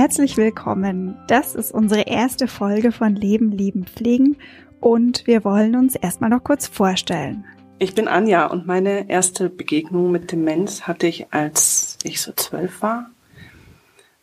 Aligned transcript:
Herzlich 0.00 0.38
willkommen. 0.38 1.14
Das 1.26 1.54
ist 1.54 1.72
unsere 1.72 2.00
erste 2.00 2.48
Folge 2.48 2.90
von 2.90 3.14
Leben, 3.14 3.52
Lieben, 3.52 3.84
Pflegen 3.84 4.38
und 4.80 5.26
wir 5.26 5.44
wollen 5.44 5.76
uns 5.76 5.94
erstmal 5.94 6.30
noch 6.30 6.42
kurz 6.42 6.66
vorstellen. 6.66 7.44
Ich 7.78 7.94
bin 7.94 8.08
Anja 8.08 8.46
und 8.46 8.66
meine 8.66 9.10
erste 9.10 9.50
Begegnung 9.50 10.10
mit 10.10 10.32
Demenz 10.32 10.84
hatte 10.84 11.06
ich, 11.06 11.34
als 11.34 11.98
ich 12.02 12.22
so 12.22 12.32
zwölf 12.32 12.80
war. 12.80 13.10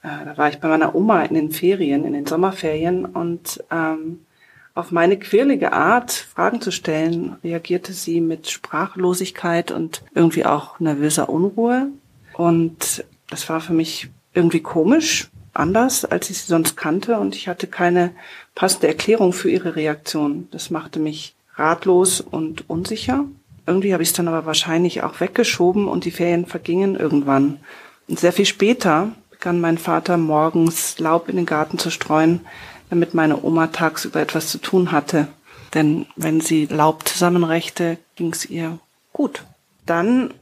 Äh, 0.01 0.25
da 0.25 0.35
war 0.35 0.49
ich 0.49 0.59
bei 0.59 0.67
meiner 0.67 0.95
Oma 0.95 1.21
in 1.21 1.35
den 1.35 1.51
Ferien, 1.51 2.05
in 2.05 2.13
den 2.13 2.25
Sommerferien 2.25 3.05
und 3.05 3.63
ähm, 3.69 4.25
auf 4.73 4.91
meine 4.91 5.19
quirlige 5.19 5.73
Art, 5.73 6.11
Fragen 6.11 6.59
zu 6.59 6.71
stellen, 6.71 7.35
reagierte 7.43 7.93
sie 7.93 8.19
mit 8.19 8.49
Sprachlosigkeit 8.49 9.69
und 9.69 10.03
irgendwie 10.15 10.43
auch 10.43 10.79
nervöser 10.79 11.29
Unruhe. 11.29 11.89
Und 12.33 13.05
das 13.29 13.47
war 13.47 13.61
für 13.61 13.73
mich 13.73 14.09
irgendwie 14.33 14.61
komisch, 14.61 15.29
anders, 15.57 16.05
als 16.05 16.29
ich 16.29 16.39
sie 16.39 16.47
sonst 16.47 16.77
kannte 16.77 17.19
und 17.19 17.35
ich 17.35 17.47
hatte 17.47 17.67
keine 17.67 18.11
passende 18.55 18.87
Erklärung 18.87 19.33
für 19.33 19.49
ihre 19.49 19.75
Reaktion. 19.75 20.47
Das 20.51 20.69
machte 20.69 20.99
mich 20.99 21.35
ratlos 21.55 22.21
und 22.21 22.69
unsicher. 22.69 23.25
Irgendwie 23.65 23.93
habe 23.93 24.03
ich 24.03 24.09
es 24.09 24.13
dann 24.13 24.27
aber 24.27 24.45
wahrscheinlich 24.45 25.03
auch 25.03 25.19
weggeschoben 25.19 25.87
und 25.87 26.05
die 26.05 26.11
Ferien 26.11 26.45
vergingen 26.45 26.95
irgendwann. 26.95 27.59
Und 28.07 28.19
sehr 28.19 28.33
viel 28.33 28.45
später 28.45 29.11
begann 29.29 29.59
mein 29.59 29.77
Vater 29.77 30.17
morgens 30.17 30.97
Laub 30.99 31.27
in 31.27 31.35
den 31.35 31.45
Garten 31.45 31.77
zu 31.77 31.89
streuen, 31.89 32.41
damit 32.89 33.13
meine 33.13 33.43
Oma 33.43 33.67
tagsüber 33.67 34.21
etwas 34.21 34.47
zu 34.47 34.59
tun 34.59 34.91
hatte. 34.91 35.27
Denn 35.73 36.05
wenn 36.15 36.39
sie 36.39 36.65
Laub 36.65 37.07
zusammenrechte, 37.07 37.97
ging 38.15 38.31
es 38.31 38.45
ihr 38.45 38.79
gut. 39.11 39.43
Dann 39.85 40.33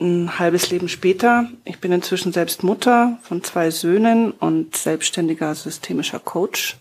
ein 0.00 0.38
halbes 0.38 0.70
Leben 0.70 0.88
später, 0.88 1.48
ich 1.64 1.80
bin 1.80 1.92
inzwischen 1.92 2.32
selbst 2.32 2.62
Mutter 2.62 3.18
von 3.22 3.42
zwei 3.42 3.70
Söhnen 3.70 4.30
und 4.30 4.76
selbstständiger 4.76 5.54
systemischer 5.54 6.20
Coach, 6.20 6.76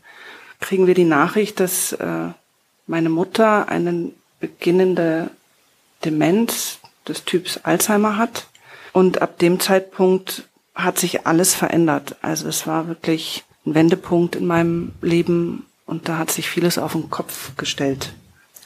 kriegen 0.59 0.87
wir 0.87 0.93
die 0.93 1.03
Nachricht, 1.03 1.59
dass 1.59 1.93
äh, 1.93 2.29
meine 2.85 3.09
Mutter 3.09 3.69
eine 3.69 4.11
beginnende 4.39 5.29
Demenz 6.05 6.79
des 7.07 7.25
Typs 7.25 7.57
Alzheimer 7.63 8.17
hat. 8.17 8.47
Und 8.93 9.21
ab 9.21 9.39
dem 9.39 9.59
Zeitpunkt 9.59 10.47
hat 10.73 10.97
sich 10.97 11.25
alles 11.25 11.55
verändert. 11.55 12.15
Also 12.21 12.47
es 12.47 12.67
war 12.67 12.87
wirklich 12.87 13.43
ein 13.65 13.75
Wendepunkt 13.75 14.35
in 14.35 14.45
meinem 14.45 14.93
Leben 15.01 15.65
und 15.85 16.07
da 16.07 16.17
hat 16.17 16.31
sich 16.31 16.49
vieles 16.49 16.77
auf 16.77 16.93
den 16.93 17.09
Kopf 17.09 17.55
gestellt. 17.57 18.13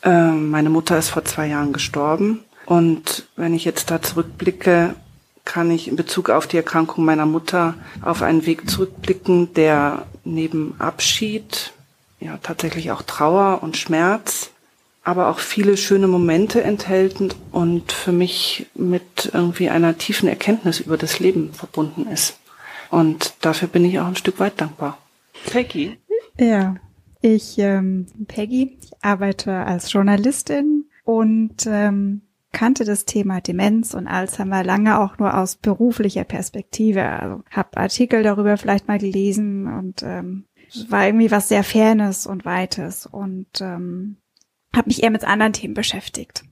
Äh, 0.04 0.32
meine 0.32 0.70
Mutter 0.70 0.98
ist 0.98 1.10
vor 1.10 1.26
zwei 1.26 1.48
Jahren 1.48 1.74
gestorben 1.74 2.44
und 2.66 3.28
wenn 3.36 3.54
ich 3.54 3.66
jetzt 3.66 3.92
da 3.92 4.02
zurückblicke, 4.02 4.96
kann 5.46 5.72
ich 5.72 5.88
in 5.88 5.96
Bezug 5.96 6.30
auf 6.30 6.48
die 6.48 6.58
Erkrankung 6.58 7.04
meiner 7.04 7.26
Mutter 7.26 7.76
auf 8.02 8.22
einen 8.22 8.46
Weg 8.46 8.70
zurückblicken, 8.70 9.54
der 9.54 10.06
neben 10.24 10.76
Abschied, 10.80 11.74
ja 12.20 12.38
tatsächlich 12.42 12.92
auch 12.92 13.02
Trauer 13.02 13.64
und 13.64 13.76
Schmerz, 13.76 14.52
aber 15.04 15.30
auch 15.30 15.40
viele 15.40 15.78
schöne 15.78 16.08
Momente 16.08 16.64
enthält 16.64 17.18
und 17.52 17.92
für 17.92 18.12
mich 18.12 18.68
mit 18.76 19.32
irgendwie 19.34 19.70
einer 19.70 19.98
tiefen 19.98 20.30
Erkenntnis 20.30 20.80
über 20.80 20.98
das 20.98 21.20
Leben 21.20 21.54
verbunden 21.54 22.08
ist. 22.08 22.38
Und 22.92 23.34
dafür 23.42 23.68
bin 23.68 23.86
ich 23.86 24.00
auch 24.00 24.06
ein 24.06 24.16
Stück 24.16 24.40
weit 24.40 24.62
dankbar. 24.62 25.00
Peggy? 25.50 25.98
Ja, 26.38 26.76
ich 27.22 27.58
ähm, 27.58 28.08
Peggy, 28.28 28.78
ich 28.82 28.92
arbeite 29.02 29.54
als 29.54 29.92
Journalistin 29.92 30.86
und 31.04 31.66
ähm, 31.66 32.22
kannte 32.52 32.86
das 32.86 33.06
Thema 33.06 33.42
Demenz 33.42 33.94
und 33.94 34.08
Alzheimer 34.08 34.64
lange 34.64 35.00
auch 35.00 35.18
nur 35.18 35.38
aus 35.38 35.56
beruflicher 35.56 36.24
Perspektive. 36.24 37.04
Also 37.04 37.44
habe 37.50 37.78
Artikel 37.78 38.24
darüber 38.24 38.58
vielleicht 38.58 38.88
mal 38.88 39.00
gelesen 39.00 39.68
und 39.68 40.04
ähm, 40.04 40.46
war 40.90 41.06
irgendwie 41.06 41.32
was 41.32 41.50
sehr 41.50 41.64
Fernes 41.64 42.28
und 42.28 42.46
Weites 42.46 43.06
und 43.06 43.62
ähm, 43.62 44.18
habe 44.76 44.88
mich 44.88 45.04
eher 45.04 45.12
mit 45.12 45.24
anderen 45.24 45.54
Themen 45.54 45.74
beschäftigt. 45.74 46.44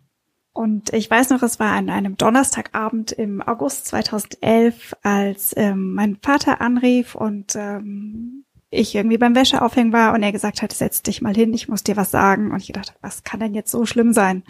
Und 0.52 0.92
ich 0.94 1.10
weiß 1.10 1.30
noch, 1.30 1.42
es 1.42 1.60
war 1.60 1.72
an 1.72 1.90
einem 1.90 2.18
Donnerstagabend 2.18 3.12
im 3.12 3.42
August 3.42 3.86
2011, 3.88 4.94
als 5.04 5.54
ähm, 5.56 5.94
mein 5.94 6.18
Vater 6.22 6.60
anrief 6.60 7.16
und 7.16 7.56
ähm, 7.56 8.44
ich 8.70 8.94
irgendwie 8.94 9.18
beim 9.18 9.36
Wäscheaufhängen 9.36 9.94
war 9.94 10.14
und 10.14 10.22
er 10.22 10.32
gesagt 10.32 10.62
hat, 10.62 10.74
setz 10.74 11.02
dich 11.02 11.22
mal 11.22 11.34
hin, 11.34 11.54
ich 11.54 11.70
muss 11.70 11.84
dir 11.84 11.96
was 11.98 12.12
sagen. 12.12 12.52
Und 12.52 12.62
ich 12.62 12.72
dachte, 12.72 12.94
was 13.02 13.24
kann 13.24 13.40
denn 13.40 13.54
jetzt 13.54 13.72
so 13.72 13.86
schlimm 13.86 14.14
sein? 14.14 14.44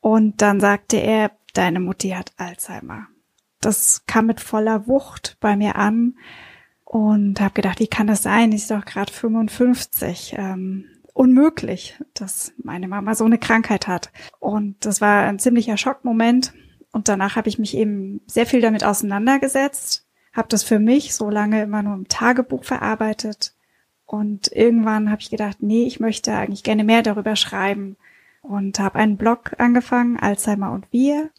Und 0.00 0.40
dann 0.42 0.60
sagte 0.60 0.96
er, 0.96 1.30
deine 1.52 1.80
Mutti 1.80 2.10
hat 2.10 2.32
Alzheimer. 2.36 3.06
Das 3.60 4.04
kam 4.06 4.26
mit 4.26 4.40
voller 4.40 4.86
Wucht 4.86 5.36
bei 5.40 5.56
mir 5.56 5.76
an 5.76 6.16
und 6.84 7.40
habe 7.40 7.54
gedacht, 7.54 7.78
wie 7.80 7.86
kann 7.86 8.06
das 8.06 8.22
sein? 8.22 8.52
Ich 8.52 8.62
ist 8.62 8.70
doch 8.70 8.84
gerade 8.84 9.12
55. 9.12 10.34
Ähm, 10.38 10.86
unmöglich, 11.12 11.98
dass 12.14 12.52
meine 12.62 12.88
Mama 12.88 13.14
so 13.14 13.24
eine 13.24 13.38
Krankheit 13.38 13.86
hat. 13.86 14.10
Und 14.38 14.84
das 14.86 15.00
war 15.00 15.24
ein 15.24 15.38
ziemlicher 15.38 15.76
Schockmoment. 15.76 16.54
Und 16.92 17.08
danach 17.08 17.36
habe 17.36 17.48
ich 17.48 17.58
mich 17.58 17.76
eben 17.76 18.20
sehr 18.26 18.46
viel 18.46 18.60
damit 18.60 18.84
auseinandergesetzt, 18.84 20.06
habe 20.32 20.48
das 20.48 20.64
für 20.64 20.78
mich 20.78 21.14
so 21.14 21.30
lange 21.30 21.62
immer 21.62 21.82
nur 21.82 21.94
im 21.94 22.08
Tagebuch 22.08 22.64
verarbeitet. 22.64 23.54
Und 24.06 24.50
irgendwann 24.50 25.10
habe 25.10 25.20
ich 25.20 25.30
gedacht, 25.30 25.58
nee, 25.60 25.84
ich 25.84 26.00
möchte 26.00 26.32
eigentlich 26.32 26.64
gerne 26.64 26.82
mehr 26.82 27.02
darüber 27.02 27.36
schreiben 27.36 27.96
und 28.42 28.78
habe 28.78 28.98
einen 28.98 29.16
Blog 29.16 29.52
angefangen, 29.58 30.18
Alzheimer 30.18 30.72
und 30.72 30.86
wir, 30.92 31.30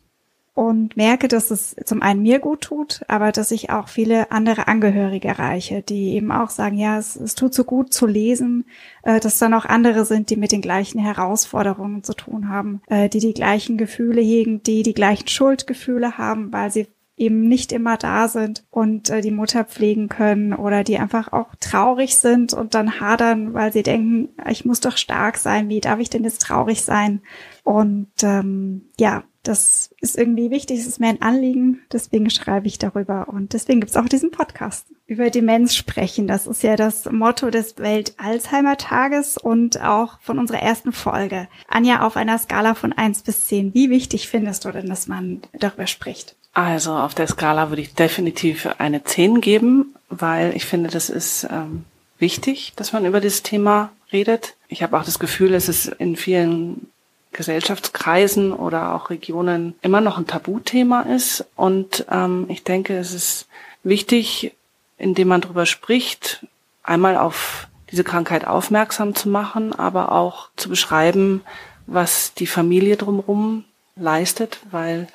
und 0.53 0.97
merke, 0.97 1.27
dass 1.29 1.49
es 1.49 1.75
zum 1.85 2.01
einen 2.01 2.21
mir 2.21 2.39
gut 2.39 2.61
tut, 2.61 3.01
aber 3.07 3.31
dass 3.31 3.51
ich 3.51 3.69
auch 3.69 3.87
viele 3.87 4.31
andere 4.31 4.67
Angehörige 4.67 5.29
erreiche, 5.29 5.81
die 5.81 6.13
eben 6.13 6.31
auch 6.31 6.49
sagen, 6.49 6.77
ja, 6.77 6.97
es, 6.97 7.15
es 7.15 7.35
tut 7.35 7.53
so 7.53 7.63
gut 7.63 7.93
zu 7.93 8.05
lesen, 8.05 8.65
äh, 9.03 9.21
dass 9.21 9.39
dann 9.39 9.53
auch 9.53 9.65
andere 9.65 10.03
sind, 10.03 10.29
die 10.29 10.35
mit 10.35 10.51
den 10.51 10.61
gleichen 10.61 10.99
Herausforderungen 10.99 12.03
zu 12.03 12.13
tun 12.13 12.49
haben, 12.49 12.81
äh, 12.87 13.07
die 13.07 13.19
die 13.19 13.33
gleichen 13.33 13.77
Gefühle 13.77 14.21
hegen, 14.21 14.61
die 14.61 14.83
die 14.83 14.93
gleichen 14.93 15.29
Schuldgefühle 15.29 16.17
haben, 16.17 16.51
weil 16.51 16.69
sie 16.69 16.87
eben 17.21 17.47
nicht 17.47 17.71
immer 17.71 17.97
da 17.97 18.27
sind 18.27 18.63
und 18.71 19.09
äh, 19.09 19.21
die 19.21 19.31
Mutter 19.31 19.63
pflegen 19.63 20.09
können 20.09 20.53
oder 20.53 20.83
die 20.83 20.97
einfach 20.97 21.31
auch 21.31 21.53
traurig 21.59 22.17
sind 22.17 22.53
und 22.53 22.73
dann 22.73 22.99
hadern, 22.99 23.53
weil 23.53 23.71
sie 23.71 23.83
denken, 23.83 24.29
ich 24.49 24.65
muss 24.65 24.79
doch 24.79 24.97
stark 24.97 25.37
sein, 25.37 25.69
wie 25.69 25.79
darf 25.79 25.99
ich 25.99 26.09
denn 26.09 26.23
jetzt 26.23 26.41
traurig 26.41 26.81
sein? 26.81 27.21
Und 27.63 28.09
ähm, 28.23 28.89
ja, 28.99 29.23
das 29.43 29.91
ist 29.99 30.17
irgendwie 30.17 30.51
wichtig, 30.51 30.79
es 30.79 30.87
ist 30.87 30.99
mir 30.99 31.09
ein 31.09 31.21
Anliegen, 31.21 31.81
deswegen 31.91 32.29
schreibe 32.29 32.67
ich 32.67 32.77
darüber 32.77 33.27
und 33.27 33.53
deswegen 33.53 33.79
gibt's 33.79 33.97
auch 33.97 34.07
diesen 34.07 34.31
Podcast. 34.31 34.87
Über 35.07 35.29
Demenz 35.29 35.75
sprechen, 35.75 36.27
das 36.27 36.47
ist 36.47 36.63
ja 36.63 36.75
das 36.75 37.05
Motto 37.11 37.49
des 37.49 37.77
Welt-Alzheimer-Tages 37.77 39.37
und 39.37 39.81
auch 39.81 40.19
von 40.21 40.37
unserer 40.37 40.61
ersten 40.61 40.91
Folge. 40.91 41.47
Anja, 41.67 42.05
auf 42.05 42.17
einer 42.17 42.37
Skala 42.37 42.75
von 42.75 42.93
eins 42.93 43.23
bis 43.23 43.47
zehn, 43.47 43.73
wie 43.73 43.89
wichtig 43.89 44.27
findest 44.27 44.65
du 44.65 44.71
denn, 44.71 44.87
dass 44.87 45.07
man 45.07 45.41
darüber 45.53 45.87
spricht? 45.87 46.35
Also 46.53 46.93
auf 46.93 47.15
der 47.15 47.27
Skala 47.27 47.69
würde 47.69 47.81
ich 47.81 47.93
definitiv 47.93 48.67
eine 48.77 49.03
10 49.03 49.41
geben, 49.41 49.95
weil 50.09 50.55
ich 50.55 50.65
finde, 50.65 50.89
das 50.89 51.09
ist 51.09 51.47
ähm, 51.49 51.85
wichtig, 52.19 52.73
dass 52.75 52.91
man 52.93 53.05
über 53.05 53.21
dieses 53.21 53.43
Thema 53.43 53.91
redet. 54.11 54.55
Ich 54.67 54.83
habe 54.83 54.97
auch 54.99 55.05
das 55.05 55.19
Gefühl, 55.19 55.51
dass 55.51 55.69
es 55.69 55.87
in 55.87 56.17
vielen 56.17 56.87
Gesellschaftskreisen 57.31 58.51
oder 58.51 58.93
auch 58.93 59.09
Regionen 59.09 59.75
immer 59.81 60.01
noch 60.01 60.17
ein 60.17 60.27
Tabuthema 60.27 61.01
ist. 61.01 61.45
Und 61.55 62.05
ähm, 62.11 62.45
ich 62.49 62.63
denke, 62.63 62.97
es 62.97 63.13
ist 63.13 63.47
wichtig, 63.83 64.53
indem 64.97 65.29
man 65.29 65.41
darüber 65.41 65.65
spricht, 65.65 66.45
einmal 66.83 67.17
auf 67.17 67.67
diese 67.91 68.03
Krankheit 68.03 68.45
aufmerksam 68.45 69.15
zu 69.15 69.29
machen, 69.29 69.73
aber 69.73 70.11
auch 70.11 70.49
zu 70.55 70.69
beschreiben, 70.69 71.41
was 71.87 72.33
die 72.33 72.47
Familie 72.47 72.97
drumherum 72.97 73.63
leistet, 73.95 74.59
weil 74.71 75.07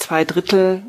zwei 0.00 0.24
Drittel 0.24 0.82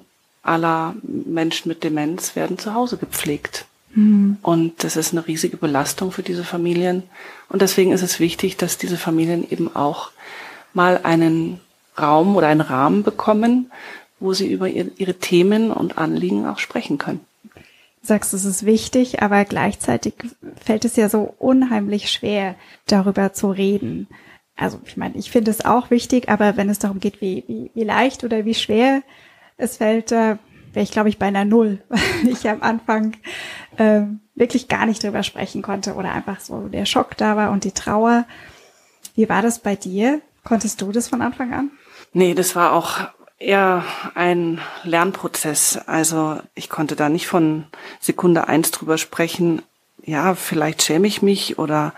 aller 0.43 0.95
Menschen 1.03 1.69
mit 1.69 1.83
Demenz 1.83 2.35
werden 2.35 2.57
zu 2.57 2.73
Hause 2.73 2.97
gepflegt. 2.97 3.65
Mhm. 3.93 4.37
Und 4.41 4.83
das 4.83 4.95
ist 4.95 5.11
eine 5.11 5.27
riesige 5.27 5.57
Belastung 5.57 6.11
für 6.11 6.23
diese 6.23 6.43
Familien. 6.43 7.03
Und 7.49 7.61
deswegen 7.61 7.91
ist 7.91 8.01
es 8.01 8.19
wichtig, 8.19 8.57
dass 8.57 8.77
diese 8.77 8.97
Familien 8.97 9.49
eben 9.49 9.75
auch 9.75 10.11
mal 10.73 11.01
einen 11.03 11.59
Raum 11.99 12.35
oder 12.35 12.47
einen 12.47 12.61
Rahmen 12.61 13.03
bekommen, 13.03 13.71
wo 14.19 14.33
sie 14.33 14.51
über 14.51 14.67
ihre 14.67 15.15
Themen 15.15 15.71
und 15.71 15.97
Anliegen 15.97 16.45
auch 16.45 16.59
sprechen 16.59 16.97
können. 16.97 17.19
Du 17.53 18.07
sagst, 18.07 18.33
es 18.33 18.45
ist 18.45 18.65
wichtig, 18.65 19.21
aber 19.21 19.45
gleichzeitig 19.45 20.13
fällt 20.63 20.85
es 20.85 20.95
ja 20.95 21.09
so 21.09 21.35
unheimlich 21.37 22.11
schwer, 22.11 22.55
darüber 22.87 23.33
zu 23.33 23.51
reden 23.51 24.07
also 24.55 24.79
ich 24.85 24.97
meine, 24.97 25.15
ich 25.17 25.31
finde 25.31 25.51
es 25.51 25.65
auch 25.65 25.89
wichtig, 25.89 26.29
aber 26.29 26.57
wenn 26.57 26.69
es 26.69 26.79
darum 26.79 26.99
geht, 26.99 27.21
wie, 27.21 27.43
wie, 27.47 27.71
wie 27.73 27.83
leicht 27.83 28.23
oder 28.23 28.45
wie 28.45 28.53
schwer 28.53 29.01
es 29.57 29.77
fällt, 29.77 30.11
äh, 30.11 30.37
wäre 30.73 30.83
ich, 30.83 30.91
glaube 30.91 31.09
ich, 31.09 31.17
bei 31.17 31.27
einer 31.27 31.45
Null, 31.45 31.81
weil 31.89 32.29
ich 32.31 32.47
am 32.49 32.61
Anfang 32.61 33.17
äh, 33.77 34.01
wirklich 34.35 34.67
gar 34.67 34.85
nicht 34.85 35.03
drüber 35.03 35.23
sprechen 35.23 35.61
konnte 35.61 35.95
oder 35.95 36.11
einfach 36.11 36.39
so 36.39 36.67
der 36.67 36.85
Schock 36.85 37.17
da 37.17 37.35
war 37.35 37.51
und 37.51 37.63
die 37.63 37.71
Trauer. 37.71 38.25
Wie 39.15 39.29
war 39.29 39.41
das 39.41 39.59
bei 39.59 39.75
dir? 39.75 40.21
Konntest 40.43 40.81
du 40.81 40.91
das 40.91 41.07
von 41.07 41.21
Anfang 41.21 41.53
an? 41.53 41.71
Nee, 42.13 42.33
das 42.33 42.55
war 42.55 42.73
auch 42.73 42.99
eher 43.37 43.83
ein 44.15 44.59
Lernprozess. 44.83 45.79
Also 45.85 46.39
ich 46.55 46.69
konnte 46.69 46.95
da 46.95 47.09
nicht 47.09 47.27
von 47.27 47.65
Sekunde 47.99 48.47
eins 48.47 48.71
drüber 48.71 48.97
sprechen. 48.97 49.61
ja, 50.03 50.35
vielleicht 50.35 50.81
schäme 50.81 51.07
ich 51.07 51.21
mich 51.21 51.59
oder 51.59 51.93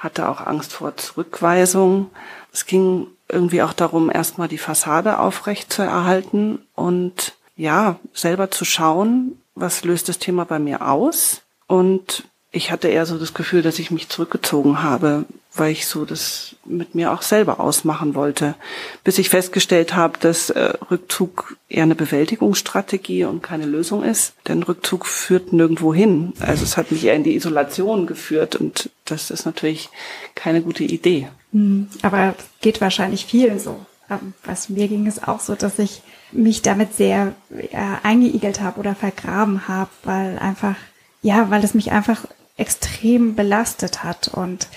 hatte 0.00 0.28
auch 0.28 0.40
Angst 0.40 0.72
vor 0.72 0.96
Zurückweisung. 0.96 2.10
Es 2.52 2.66
ging 2.66 3.06
irgendwie 3.28 3.62
auch 3.62 3.74
darum, 3.74 4.10
erstmal 4.10 4.48
die 4.48 4.58
Fassade 4.58 5.18
aufrecht 5.18 5.72
zu 5.72 5.82
erhalten 5.82 6.58
und 6.74 7.34
ja, 7.56 8.00
selber 8.14 8.50
zu 8.50 8.64
schauen, 8.64 9.38
was 9.54 9.84
löst 9.84 10.08
das 10.08 10.18
Thema 10.18 10.44
bei 10.46 10.58
mir 10.58 10.88
aus. 10.88 11.42
Und 11.66 12.24
ich 12.50 12.72
hatte 12.72 12.88
eher 12.88 13.04
so 13.06 13.18
das 13.18 13.34
Gefühl, 13.34 13.62
dass 13.62 13.78
ich 13.78 13.90
mich 13.90 14.08
zurückgezogen 14.08 14.82
habe, 14.82 15.26
weil 15.54 15.72
ich 15.72 15.86
so 15.86 16.04
das 16.04 16.56
mit 16.64 16.94
mir 16.94 17.12
auch 17.12 17.22
selber 17.22 17.58
ausmachen 17.58 18.14
wollte, 18.14 18.54
bis 19.02 19.18
ich 19.18 19.30
festgestellt 19.30 19.94
habe, 19.96 20.18
dass 20.20 20.50
äh, 20.50 20.74
Rückzug 20.90 21.56
eher 21.68 21.82
eine 21.82 21.96
Bewältigungsstrategie 21.96 23.24
und 23.24 23.42
keine 23.42 23.66
Lösung 23.66 24.04
ist. 24.04 24.34
Denn 24.46 24.62
Rückzug 24.62 25.06
führt 25.06 25.52
nirgendwo 25.52 25.92
hin. 25.92 26.32
Also 26.40 26.62
es 26.62 26.76
hat 26.76 26.92
mich 26.92 27.04
eher 27.04 27.16
in 27.16 27.24
die 27.24 27.34
Isolation 27.34 28.06
geführt 28.06 28.56
und 28.56 28.90
das 29.04 29.30
ist 29.30 29.44
natürlich 29.44 29.88
keine 30.34 30.62
gute 30.62 30.84
Idee. 30.84 31.28
Hm, 31.52 31.88
aber 32.02 32.34
geht 32.60 32.80
wahrscheinlich 32.80 33.26
vielen 33.26 33.58
so. 33.58 33.84
Ähm, 34.08 34.34
was 34.44 34.68
mir 34.68 34.86
ging 34.86 35.06
es 35.06 35.22
auch 35.22 35.40
so, 35.40 35.56
dass 35.56 35.78
ich 35.78 36.02
mich 36.32 36.62
damit 36.62 36.94
sehr 36.94 37.34
äh, 37.50 37.76
eingeigelt 38.04 38.60
habe 38.60 38.78
oder 38.78 38.94
vergraben 38.94 39.66
habe, 39.66 39.90
weil 40.04 40.38
einfach, 40.38 40.76
ja, 41.22 41.50
weil 41.50 41.64
es 41.64 41.74
mich 41.74 41.90
einfach 41.90 42.24
extrem 42.56 43.34
belastet 43.34 44.04
hat 44.04 44.28
und 44.28 44.68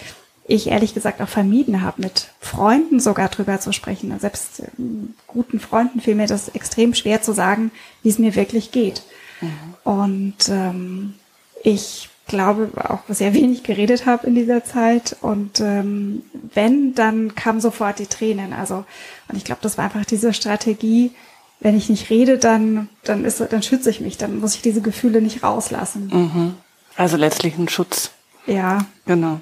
ich 0.45 0.68
ehrlich 0.68 0.94
gesagt 0.94 1.22
auch 1.22 1.30
vermieden 1.30 1.81
habe, 1.81 2.01
mit 2.01 2.30
Freunden 2.40 3.00
sogar 3.00 3.30
drüber 3.30 3.60
zu 3.60 3.72
sprechen. 3.72 4.18
Selbst 4.19 4.62
ähm, 4.78 5.16
guten 5.28 5.60
Freunden 5.60 6.01
fiel 6.01 6.16
mir 6.16 6.28
das 6.28 6.50
extrem 6.50 6.94
schwer 6.94 7.22
zu 7.22 7.34
sagen, 7.34 7.72
wie 8.01 8.10
es 8.10 8.19
mir 8.19 8.36
wirklich 8.36 8.72
geht. 8.72 9.04
Mhm. 9.42 9.50
Und 9.84 10.50
ähm, 10.50 11.13
ich 11.63 12.10
glaube 12.28 12.69
auch 12.90 13.01
sehr 13.10 13.34
wenig 13.34 13.63
geredet 13.63 14.06
habe 14.06 14.28
in 14.28 14.36
dieser 14.36 14.63
Zeit. 14.63 15.16
Und 15.22 15.60
ähm, 15.62 16.24
wenn, 16.54 16.94
dann 16.96 17.36
kamen 17.36 17.62
sofort 17.62 18.00
die 18.00 18.07
Tränen. 18.07 18.54
Also, 18.54 18.86
und 19.30 19.38
ich 19.38 19.46
glaube, 19.46 19.62
das 19.62 19.78
war 19.78 19.86
einfach 19.86 20.06
diese 20.06 20.34
Strategie, 20.34 21.12
wenn 21.60 21.78
ich 21.78 21.89
nicht 21.89 22.10
rede, 22.10 22.38
dann, 22.38 22.89
dann 23.04 23.24
ist, 23.24 23.39
dann 23.39 23.63
schütze 23.63 23.89
ich 23.89 24.01
mich, 24.01 24.18
dann 24.18 24.39
muss 24.39 24.56
ich 24.56 24.62
diese 24.62 24.81
Gefühle 24.81 25.22
nicht 25.22 25.44
rauslassen. 25.44 26.10
Mhm. 26.13 26.54
Also 26.98 27.16
letztlich 27.16 27.57
ein 27.57 27.69
Schutz. 27.69 28.12
Ja. 28.45 28.86
Genau. 29.06 29.42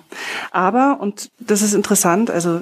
Aber, 0.52 0.98
und 1.00 1.30
das 1.40 1.62
ist 1.62 1.74
interessant, 1.74 2.30
also 2.30 2.62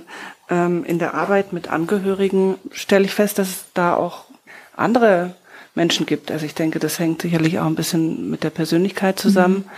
ähm, 0.50 0.84
in 0.86 1.00
der 1.00 1.14
Arbeit 1.14 1.54
mit 1.54 1.70
Angehörigen 1.70 2.56
stelle 2.72 3.06
ich 3.06 3.14
fest, 3.14 3.40
dass 3.40 3.50
es 3.50 3.66
da 3.74 3.96
auch 3.96 4.26
andere 4.76 5.36
Menschen 5.76 6.06
gibt. 6.06 6.32
Also 6.32 6.46
ich 6.46 6.56
denke, 6.56 6.80
das 6.80 7.00
hängt 7.00 7.22
sicherlich 7.22 7.60
auch 7.60 7.66
ein 7.66 7.76
bisschen 7.76 8.30
mit 8.30 8.44
der 8.44 8.50
Persönlichkeit 8.50 9.20
zusammen. 9.20 9.58
Mhm. 9.58 9.70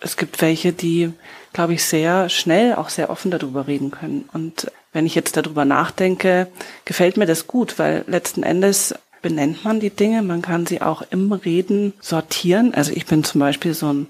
Es 0.00 0.16
gibt 0.16 0.40
welche, 0.42 0.72
die, 0.72 1.12
glaube 1.52 1.74
ich, 1.74 1.84
sehr 1.84 2.28
schnell 2.28 2.74
auch 2.74 2.88
sehr 2.88 3.10
offen 3.10 3.30
darüber 3.30 3.66
reden 3.66 3.90
können. 3.90 4.28
Und 4.32 4.70
wenn 4.92 5.06
ich 5.06 5.14
jetzt 5.14 5.36
darüber 5.36 5.64
nachdenke, 5.64 6.48
gefällt 6.84 7.16
mir 7.16 7.26
das 7.26 7.46
gut, 7.46 7.78
weil 7.78 8.04
letzten 8.06 8.42
Endes 8.42 8.94
benennt 9.20 9.64
man 9.64 9.78
die 9.78 9.90
Dinge, 9.90 10.22
man 10.22 10.42
kann 10.42 10.66
sie 10.66 10.82
auch 10.82 11.02
im 11.10 11.32
Reden 11.32 11.92
sortieren. 12.00 12.74
Also 12.74 12.92
ich 12.92 13.06
bin 13.06 13.22
zum 13.22 13.40
Beispiel 13.40 13.74
so 13.74 13.92
ein 13.92 14.08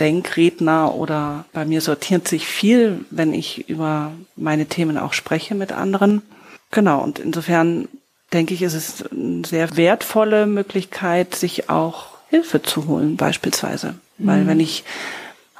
Denkredner 0.00 0.94
oder 0.94 1.46
bei 1.52 1.64
mir 1.64 1.80
sortiert 1.80 2.28
sich 2.28 2.46
viel, 2.46 3.04
wenn 3.10 3.32
ich 3.32 3.68
über 3.68 4.12
meine 4.36 4.66
Themen 4.66 4.98
auch 4.98 5.14
spreche 5.14 5.54
mit 5.54 5.72
anderen. 5.72 6.22
Genau, 6.70 7.02
und 7.02 7.18
insofern 7.18 7.88
denke 8.32 8.54
ich, 8.54 8.62
ist 8.62 8.74
es 8.74 9.04
eine 9.10 9.44
sehr 9.46 9.76
wertvolle 9.76 10.46
Möglichkeit, 10.46 11.34
sich 11.34 11.70
auch 11.70 12.08
Hilfe 12.28 12.62
zu 12.62 12.86
holen, 12.86 13.16
beispielsweise. 13.16 13.94
Mhm. 14.18 14.26
Weil 14.26 14.46
wenn 14.46 14.60
ich 14.60 14.84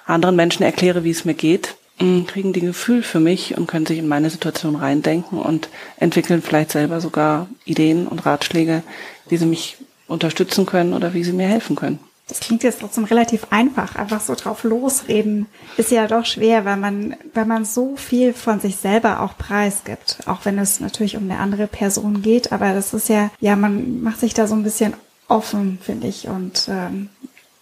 anderen 0.04 0.36
Menschen 0.36 0.62
erkläre, 0.62 1.04
wie 1.04 1.10
es 1.10 1.24
mir 1.24 1.34
geht, 1.34 1.76
mm, 2.00 2.24
kriegen 2.26 2.52
die 2.52 2.60
Gefühl 2.60 3.02
für 3.02 3.20
mich 3.20 3.56
und 3.56 3.66
können 3.66 3.86
sich 3.86 3.98
in 3.98 4.08
meine 4.08 4.30
Situation 4.30 4.76
reindenken 4.76 5.38
und 5.38 5.68
entwickeln 5.98 6.42
vielleicht 6.42 6.72
selber 6.72 7.00
sogar 7.00 7.48
Ideen 7.64 8.06
und 8.06 8.26
Ratschläge, 8.26 8.82
wie 9.28 9.36
sie 9.36 9.46
mich 9.46 9.76
unterstützen 10.08 10.66
können 10.66 10.92
oder 10.92 11.14
wie 11.14 11.24
sie 11.24 11.32
mir 11.32 11.48
helfen 11.48 11.76
können. 11.76 11.98
Das 12.28 12.40
klingt 12.40 12.64
jetzt 12.64 12.80
trotzdem 12.80 13.04
relativ 13.04 13.46
einfach, 13.50 13.94
einfach 13.94 14.20
so 14.20 14.34
drauf 14.34 14.64
losreden 14.64 15.46
ist 15.76 15.92
ja 15.92 16.08
doch 16.08 16.24
schwer, 16.24 16.64
weil 16.64 16.76
man, 16.76 17.14
weil 17.34 17.44
man 17.44 17.64
so 17.64 17.96
viel 17.96 18.32
von 18.32 18.58
sich 18.58 18.76
selber 18.76 19.20
auch 19.20 19.38
preisgibt, 19.38 20.18
auch 20.26 20.44
wenn 20.44 20.58
es 20.58 20.80
natürlich 20.80 21.16
um 21.16 21.30
eine 21.30 21.38
andere 21.38 21.68
Person 21.68 22.22
geht, 22.22 22.50
aber 22.50 22.74
das 22.74 22.92
ist 22.94 23.08
ja, 23.08 23.30
ja, 23.38 23.54
man 23.54 24.02
macht 24.02 24.18
sich 24.18 24.34
da 24.34 24.48
so 24.48 24.56
ein 24.56 24.64
bisschen 24.64 24.94
offen, 25.28 25.78
finde 25.80 26.08
ich, 26.08 26.26
und 26.26 26.68
ähm, 26.68 27.10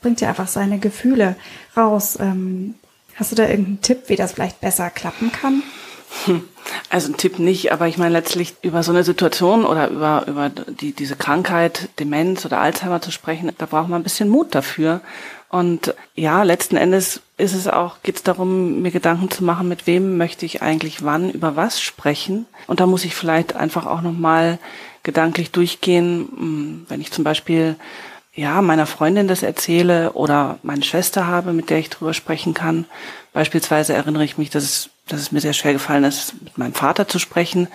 bringt 0.01 0.23
ja 0.23 0.31
einfach 0.31 0.49
seine 0.49 0.79
Gefühle 0.79 1.37
raus. 1.77 2.19
Ähm, 2.21 2.75
hast 3.17 3.33
du 3.33 3.37
da 3.37 3.49
irgendeinen 3.49 3.83
Tipp, 3.83 4.05
wie 4.09 4.17
das 4.17 4.33
vielleicht 4.33 4.61
besser 4.61 4.91
klappen 4.91 5.31
kann? 5.31 5.63
Also 6.89 7.13
ein 7.13 7.17
Tipp 7.19 7.39
nicht, 7.39 7.73
aber 7.73 7.89
ich 7.89 7.99
meine 7.99 8.13
letztlich 8.13 8.55
über 8.63 8.83
so 8.83 8.91
eine 8.91 9.05
Situation 9.05 9.67
oder 9.67 9.91
über, 9.91 10.25
über 10.27 10.49
die, 10.49 10.93
diese 10.93 11.15
Krankheit, 11.15 11.91
Demenz 11.99 12.47
oder 12.47 12.59
Alzheimer 12.59 13.03
zu 13.03 13.11
sprechen, 13.11 13.53
da 13.59 13.67
braucht 13.67 13.89
man 13.89 14.01
ein 14.01 14.05
bisschen 14.05 14.31
Mut 14.31 14.55
dafür. 14.55 15.03
Und 15.51 15.95
ja, 16.15 16.43
letzten 16.43 16.77
Endes 16.77 17.21
ist 17.37 17.55
es 17.55 17.69
auch, 17.69 18.03
geht 18.03 18.17
es 18.17 18.23
darum, 18.23 18.81
mir 18.83 18.91
Gedanken 18.91 19.31
zu 19.31 19.45
machen, 19.45 19.69
mit 19.69 19.87
wem 19.87 20.17
möchte 20.17 20.47
ich 20.47 20.63
eigentlich 20.63 21.05
wann 21.05 21.31
über 21.31 21.55
was 21.55 21.81
sprechen. 21.81 22.47
Und 22.67 22.81
da 22.81 22.87
muss 22.87 23.05
ich 23.05 23.15
vielleicht 23.15 23.55
einfach 23.55 23.87
auch 23.87 24.01
nochmal 24.01 24.59
gedanklich 25.03 25.51
durchgehen, 25.51 26.29
hm, 26.35 26.87
wenn 26.89 27.01
ich 27.01 27.13
zum 27.13 27.25
Beispiel 27.25 27.77
ja, 28.35 28.61
meiner 28.63 28.87
Freundin 28.87 29.29
das 29.29 29.43
erzähle 29.43 30.13
oder 30.13 30.59
meine 30.63 30.83
Schwester 30.83 31.27
habe, 31.27 31.53
mit 31.53 31.71
der 31.71 31.79
ich 31.79 31.91
drüber 31.91 32.15
sprechen 32.15 32.53
kann. 32.55 32.87
Beispielsweise 33.33 33.93
erinnere 33.93 34.25
ich 34.25 34.39
mich, 34.39 34.51
dass 34.51 34.65
es 34.65 34.91
dass 35.07 35.21
es 35.21 35.33
mir 35.33 35.41
sehr 35.41 35.53
schwer 35.53 35.73
gefallen 35.73 36.05
ist, 36.05 36.35
mit 36.43 36.57
meinem 36.57 36.75
Vater 36.75 37.07
zu 37.07 37.19
sprechen, 37.19 37.69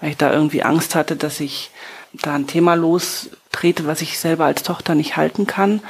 weil 0.00 0.10
ich 0.10 0.16
da 0.16 0.32
irgendwie 0.32 0.62
Angst 0.62 0.94
hatte, 0.94 1.16
dass 1.16 1.40
ich 1.40 1.70
da 2.12 2.34
ein 2.34 2.46
Thema 2.46 2.74
lostrete, 2.74 3.86
was 3.86 4.02
ich 4.02 4.18
selber 4.18 4.44
als 4.44 4.62
Tochter 4.62 4.94
nicht 4.94 5.16
halten 5.16 5.46
kann. 5.46 5.80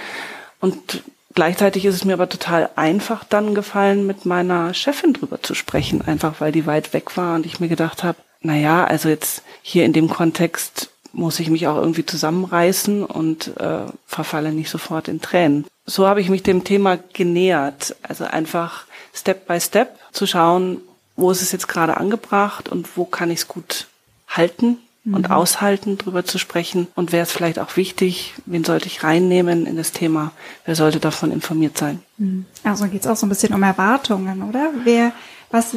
Und 0.61 1.03
gleichzeitig 1.35 1.85
ist 1.85 1.97
es 1.97 2.05
mir 2.05 2.15
aber 2.15 2.29
total 2.29 2.71
einfach 2.77 3.25
dann 3.25 3.55
gefallen, 3.55 4.07
mit 4.07 4.25
meiner 4.25 4.73
Chefin 4.73 5.13
drüber 5.13 5.43
zu 5.43 5.55
sprechen, 5.55 6.03
einfach 6.03 6.41
weil 6.41 6.53
die 6.53 6.67
weit 6.67 6.93
weg 6.93 7.17
war 7.17 7.35
und 7.35 7.45
ich 7.45 7.61
mir 7.61 7.69
gedacht 7.69 8.05
habe, 8.05 8.19
na 8.41 8.55
ja, 8.55 8.85
also 8.85 9.09
jetzt 9.09 9.43
hier 9.63 9.85
in 9.85 9.93
dem 9.93 10.09
Kontext 10.09 10.91
muss 11.15 11.41
ich 11.41 11.49
mich 11.49 11.67
auch 11.67 11.77
irgendwie 11.77 12.05
zusammenreißen 12.05 13.05
und 13.05 13.57
äh, 13.59 13.87
verfalle 14.07 14.53
nicht 14.53 14.71
sofort 14.71 15.09
in 15.09 15.21
Tränen. 15.21 15.67
So 15.87 16.07
habe 16.07 16.21
ich 16.21 16.29
mich 16.29 16.43
dem 16.43 16.65
Thema 16.65 16.99
genähert, 17.13 17.97
also 18.03 18.25
einfach 18.25 18.85
Step 19.15 19.47
by 19.47 19.61
Step 19.61 19.99
zu 20.13 20.27
schauen, 20.27 20.81
wo 21.17 21.31
ist 21.31 21.43
es 21.43 21.53
jetzt 21.53 21.69
gerade 21.69 21.97
angebracht 21.97 22.69
und 22.69 22.97
wo 22.97 23.05
kann 23.05 23.31
ich 23.31 23.41
es 23.41 23.49
gut 23.49 23.87
halten 24.29 24.79
und 25.05 25.29
mhm. 25.29 25.35
aushalten, 25.35 25.99
drüber 25.99 26.25
zu 26.25 26.39
sprechen. 26.39 26.89
Und 26.95 27.13
wäre 27.13 27.25
es 27.25 27.33
vielleicht 27.33 27.59
auch 27.59 27.77
wichtig, 27.77 28.35
wen 28.47 28.65
sollte 28.65 28.87
ich 28.87 29.05
reinnehmen 29.05 29.67
in 29.67 29.77
das 29.77 29.93
Thema? 29.93 30.33
Wer 30.65 30.77
sollte 30.77 30.99
davon 30.99 31.31
informiert 31.31 31.77
sein? 31.77 32.01
Mhm. 32.17 32.47
Also 32.65 32.87
geht 32.87 33.03
es 33.03 33.07
auch 33.07 33.17
so 33.17 33.27
ein 33.27 33.29
bisschen 33.29 33.53
um 33.53 33.63
Erwartungen, 33.63 34.43
oder? 34.43 34.71
Wer, 34.83 35.13
was 35.51 35.77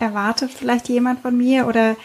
erwartet 0.00 0.50
vielleicht 0.50 0.88
jemand 0.88 1.20
von 1.20 1.36
mir? 1.36 1.68
Oder 1.68 1.96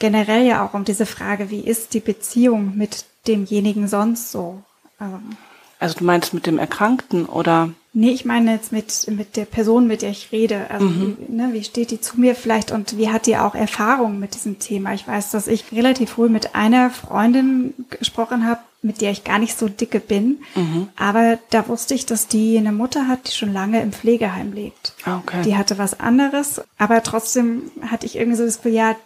generell 0.00 0.44
ja 0.44 0.66
auch 0.66 0.74
um 0.74 0.84
diese 0.84 1.06
Frage, 1.06 1.50
wie 1.50 1.60
ist 1.60 1.94
die 1.94 2.00
Beziehung 2.00 2.76
mit 2.76 3.04
demjenigen 3.28 3.86
sonst 3.86 4.32
so? 4.32 4.62
Ähm, 5.00 5.36
also 5.78 5.98
du 5.98 6.04
meinst 6.04 6.34
mit 6.34 6.46
dem 6.46 6.58
Erkrankten 6.58 7.26
oder? 7.26 7.70
Nee, 7.92 8.10
ich 8.10 8.24
meine 8.24 8.52
jetzt 8.52 8.70
mit, 8.70 9.08
mit 9.08 9.36
der 9.36 9.46
Person, 9.46 9.86
mit 9.86 10.02
der 10.02 10.10
ich 10.10 10.30
rede. 10.30 10.66
Also 10.70 10.86
mhm. 10.86 11.16
wie, 11.18 11.32
ne, 11.32 11.48
wie 11.52 11.64
steht 11.64 11.90
die 11.90 12.00
zu 12.00 12.20
mir 12.20 12.34
vielleicht 12.34 12.70
und 12.70 12.98
wie 12.98 13.08
hat 13.08 13.26
die 13.26 13.36
auch 13.36 13.54
Erfahrung 13.54 14.20
mit 14.20 14.34
diesem 14.34 14.58
Thema? 14.58 14.92
Ich 14.94 15.08
weiß, 15.08 15.30
dass 15.30 15.48
ich 15.48 15.72
relativ 15.72 16.10
früh 16.10 16.28
mit 16.28 16.54
einer 16.54 16.90
Freundin 16.90 17.74
gesprochen 17.88 18.46
habe, 18.46 18.60
mit 18.82 19.00
der 19.00 19.10
ich 19.10 19.24
gar 19.24 19.38
nicht 19.38 19.58
so 19.58 19.68
dicke 19.68 20.00
bin. 20.00 20.40
Mhm. 20.54 20.88
Aber 20.96 21.38
da 21.50 21.66
wusste 21.66 21.94
ich, 21.94 22.06
dass 22.06 22.28
die 22.28 22.58
eine 22.58 22.72
Mutter 22.72 23.08
hat, 23.08 23.26
die 23.26 23.32
schon 23.32 23.52
lange 23.52 23.80
im 23.80 23.92
Pflegeheim 23.92 24.52
lebt. 24.52 24.92
Ah, 25.04 25.16
okay. 25.16 25.42
Die 25.44 25.56
hatte 25.56 25.78
was 25.78 25.98
anderes, 25.98 26.60
aber 26.78 27.02
trotzdem 27.02 27.70
hatte 27.90 28.06
ich 28.06 28.16
irgendwie 28.16 28.36
so 28.36 28.44
das 28.44 28.58
Gefühl, 28.58 28.74
ja, 28.74 28.96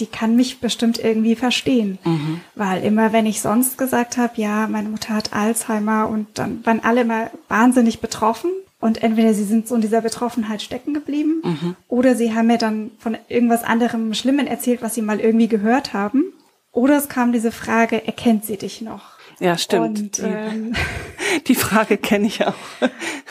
die 0.00 0.06
kann 0.06 0.36
mich 0.36 0.60
bestimmt 0.60 0.98
irgendwie 0.98 1.36
verstehen. 1.36 1.98
Mhm. 2.04 2.40
Weil 2.54 2.82
immer, 2.82 3.12
wenn 3.12 3.26
ich 3.26 3.40
sonst 3.40 3.78
gesagt 3.78 4.16
habe, 4.16 4.40
ja, 4.40 4.66
meine 4.66 4.88
Mutter 4.88 5.14
hat 5.14 5.32
Alzheimer 5.32 6.08
und 6.08 6.26
dann 6.38 6.64
waren 6.64 6.82
alle 6.82 7.02
immer 7.02 7.30
wahnsinnig 7.48 8.00
betroffen. 8.00 8.50
Und 8.80 9.02
entweder 9.02 9.34
sie 9.34 9.44
sind 9.44 9.68
so 9.68 9.74
in 9.74 9.82
dieser 9.82 10.00
Betroffenheit 10.00 10.62
stecken 10.62 10.94
geblieben 10.94 11.42
mhm. 11.44 11.76
oder 11.86 12.16
sie 12.16 12.34
haben 12.34 12.46
mir 12.46 12.56
dann 12.56 12.92
von 12.98 13.14
irgendwas 13.28 13.62
anderem 13.62 14.14
Schlimmen 14.14 14.46
erzählt, 14.46 14.80
was 14.80 14.94
sie 14.94 15.02
mal 15.02 15.20
irgendwie 15.20 15.48
gehört 15.48 15.92
haben. 15.92 16.32
Oder 16.72 16.96
es 16.96 17.10
kam 17.10 17.32
diese 17.32 17.52
Frage, 17.52 18.06
erkennt 18.06 18.46
sie 18.46 18.56
dich 18.56 18.80
noch? 18.80 19.18
Ja, 19.38 19.58
stimmt. 19.58 19.98
Und, 19.98 20.22
ähm, 20.24 20.74
die 21.46 21.54
Frage 21.54 21.96
kenne 21.96 22.26
ich 22.26 22.46
auch. 22.46 22.54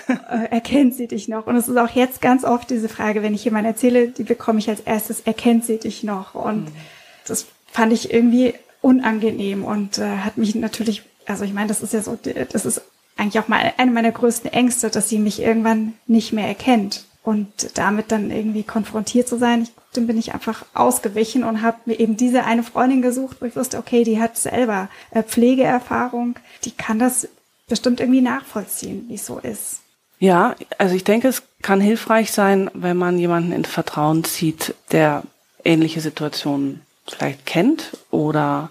Äh, 0.08 0.50
erkennt 0.50 0.96
sie 0.96 1.08
dich 1.08 1.28
noch? 1.28 1.46
Und 1.46 1.56
es 1.56 1.68
ist 1.68 1.78
auch 1.78 1.92
jetzt 1.92 2.20
ganz 2.20 2.44
oft 2.44 2.70
diese 2.72 2.90
Frage, 2.90 3.22
wenn 3.22 3.36
ich 3.36 3.46
jemand 3.46 3.68
erzähle, 3.68 4.08
die 4.08 4.24
bekomme 4.24 4.58
ich 4.58 4.68
als 4.68 4.80
erstes, 4.80 5.20
erkennt 5.22 5.66
sie 5.66 5.78
dich 5.78 6.04
noch? 6.04 6.34
Und 6.34 6.66
mhm. 6.66 6.76
das 7.28 7.46
fand 7.72 7.94
ich 7.94 8.12
irgendwie 8.12 8.56
unangenehm 8.82 9.64
und 9.64 10.00
äh, 10.00 10.18
hat 10.18 10.38
mich 10.38 10.56
natürlich, 10.56 11.04
also 11.28 11.44
ich 11.44 11.54
meine, 11.54 11.68
das 11.68 11.84
ist 11.84 11.94
ja 11.94 12.02
so, 12.02 12.18
das 12.52 12.66
ist 12.66 12.82
eigentlich 13.18 13.40
auch 13.40 13.50
mal 13.50 13.74
eine 13.78 13.92
meiner 13.92 14.12
größten 14.12 14.52
Ängste, 14.52 14.90
dass 14.90 15.10
sie 15.10 15.20
mich 15.20 15.42
irgendwann 15.42 15.94
nicht 16.08 16.34
mehr 16.34 16.48
erkennt. 16.48 17.06
Und 17.22 17.78
damit 17.78 18.12
dann 18.12 18.32
irgendwie 18.32 18.64
konfrontiert 18.64 19.28
zu 19.28 19.38
sein, 19.38 19.64
ich, 19.64 19.72
dann 19.94 20.08
bin 20.08 20.18
ich 20.18 20.34
einfach 20.34 20.66
ausgewichen 20.74 21.44
und 21.44 21.62
habe 21.62 21.78
mir 21.86 22.00
eben 22.00 22.16
diese 22.16 22.46
eine 22.46 22.64
Freundin 22.64 23.02
gesucht, 23.02 23.38
wo 23.40 23.46
ich 23.46 23.56
wusste, 23.56 23.78
okay, 23.78 24.04
die 24.04 24.20
hat 24.20 24.38
selber 24.38 24.90
äh, 25.12 25.22
Pflegeerfahrung, 25.22 26.36
die 26.64 26.72
kann 26.72 26.98
das 26.98 27.28
bestimmt 27.70 28.00
irgendwie 28.00 28.22
nachvollziehen, 28.22 29.06
wie 29.08 29.16
es 29.16 29.26
so 29.26 29.40
ist. 29.40 29.82
Ja, 30.20 30.56
also 30.78 30.96
ich 30.96 31.06
denke, 31.06 31.30
es 31.30 31.44
kann 31.62 31.80
hilfreich 31.80 32.32
sein, 32.32 32.70
wenn 32.74 32.98
man 32.98 33.18
jemanden 33.18 33.54
in 33.54 33.64
Vertrauen 33.64 34.26
zieht, 34.26 34.76
der 34.92 35.24
ähnliche 35.64 36.02
Situationen 36.02 36.82
vielleicht 37.08 37.46
kennt 37.46 37.98
oder 38.12 38.70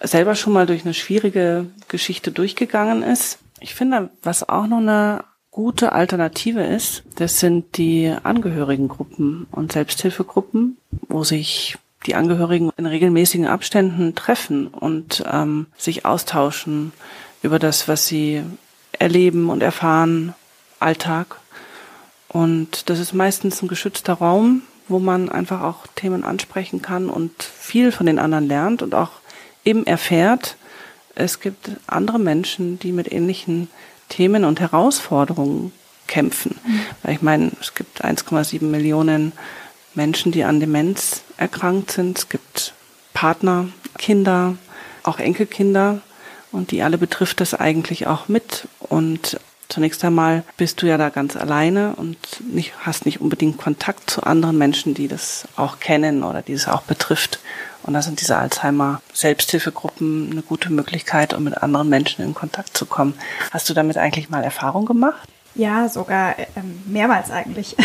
selber 0.00 0.34
schon 0.34 0.52
mal 0.52 0.66
durch 0.66 0.84
eine 0.84 0.94
schwierige 0.94 1.66
Geschichte 1.88 2.32
durchgegangen 2.32 3.02
ist. 3.02 3.38
Ich 3.60 3.74
finde, 3.74 4.10
was 4.22 4.48
auch 4.48 4.66
noch 4.66 4.78
eine 4.78 5.24
gute 5.50 5.92
Alternative 5.92 6.62
ist, 6.62 7.02
das 7.16 7.40
sind 7.40 7.76
die 7.76 8.14
Angehörigengruppen 8.22 9.46
und 9.50 9.72
Selbsthilfegruppen, 9.72 10.76
wo 11.08 11.24
sich 11.24 11.76
die 12.06 12.14
Angehörigen 12.14 12.70
in 12.76 12.86
regelmäßigen 12.86 13.46
Abständen 13.46 14.14
treffen 14.14 14.68
und 14.68 15.22
ähm, 15.30 15.66
sich 15.76 16.06
austauschen 16.06 16.92
über 17.42 17.58
das, 17.58 17.88
was 17.88 18.06
sie 18.06 18.42
erleben 18.92 19.50
und 19.50 19.62
erfahren, 19.62 20.34
Alltag. 20.78 21.36
Und 22.28 22.88
das 22.88 22.98
ist 22.98 23.12
meistens 23.12 23.62
ein 23.62 23.68
geschützter 23.68 24.14
Raum, 24.14 24.62
wo 24.88 24.98
man 24.98 25.28
einfach 25.28 25.62
auch 25.62 25.86
Themen 25.94 26.24
ansprechen 26.24 26.82
kann 26.82 27.08
und 27.08 27.42
viel 27.42 27.92
von 27.92 28.06
den 28.06 28.18
anderen 28.18 28.46
lernt 28.46 28.82
und 28.82 28.94
auch 28.94 29.12
eben 29.64 29.86
erfährt, 29.86 30.56
es 31.14 31.40
gibt 31.40 31.70
andere 31.86 32.18
Menschen, 32.18 32.78
die 32.78 32.92
mit 32.92 33.12
ähnlichen 33.12 33.68
Themen 34.08 34.44
und 34.44 34.60
Herausforderungen 34.60 35.72
kämpfen. 36.06 36.58
Mhm. 36.64 36.80
Weil 37.02 37.14
ich 37.14 37.22
meine, 37.22 37.52
es 37.60 37.74
gibt 37.74 38.04
1,7 38.04 38.64
Millionen 38.64 39.32
Menschen, 39.94 40.32
die 40.32 40.44
an 40.44 40.60
Demenz 40.60 41.22
erkrankt 41.36 41.92
sind. 41.92 42.18
Es 42.18 42.28
gibt 42.28 42.74
Partner, 43.12 43.68
Kinder, 43.98 44.56
auch 45.02 45.18
Enkelkinder. 45.18 46.00
Und 46.52 46.70
die 46.70 46.82
alle 46.82 46.98
betrifft 46.98 47.40
das 47.40 47.54
eigentlich 47.54 48.06
auch 48.06 48.28
mit. 48.28 48.68
Und 48.80 49.38
zunächst 49.68 50.04
einmal 50.04 50.42
bist 50.56 50.82
du 50.82 50.86
ja 50.86 50.98
da 50.98 51.08
ganz 51.08 51.36
alleine 51.36 51.94
und 51.96 52.18
nicht, 52.40 52.72
hast 52.80 53.06
nicht 53.06 53.20
unbedingt 53.20 53.58
Kontakt 53.58 54.10
zu 54.10 54.24
anderen 54.24 54.58
Menschen, 54.58 54.94
die 54.94 55.08
das 55.08 55.46
auch 55.56 55.80
kennen 55.80 56.22
oder 56.22 56.42
die 56.42 56.52
es 56.52 56.68
auch 56.68 56.82
betrifft. 56.82 57.38
Und 57.82 57.94
da 57.94 58.02
sind 58.02 58.20
diese 58.20 58.36
Alzheimer-Selbsthilfegruppen 58.36 60.30
eine 60.32 60.42
gute 60.42 60.70
Möglichkeit, 60.70 61.32
um 61.32 61.44
mit 61.44 61.62
anderen 61.62 61.88
Menschen 61.88 62.24
in 62.24 62.34
Kontakt 62.34 62.76
zu 62.76 62.84
kommen. 62.84 63.14
Hast 63.50 63.70
du 63.70 63.74
damit 63.74 63.96
eigentlich 63.96 64.28
mal 64.28 64.44
Erfahrung 64.44 64.84
gemacht? 64.84 65.28
Ja, 65.54 65.88
sogar 65.88 66.38
ähm, 66.56 66.82
mehrmals 66.86 67.30
eigentlich. 67.30 67.76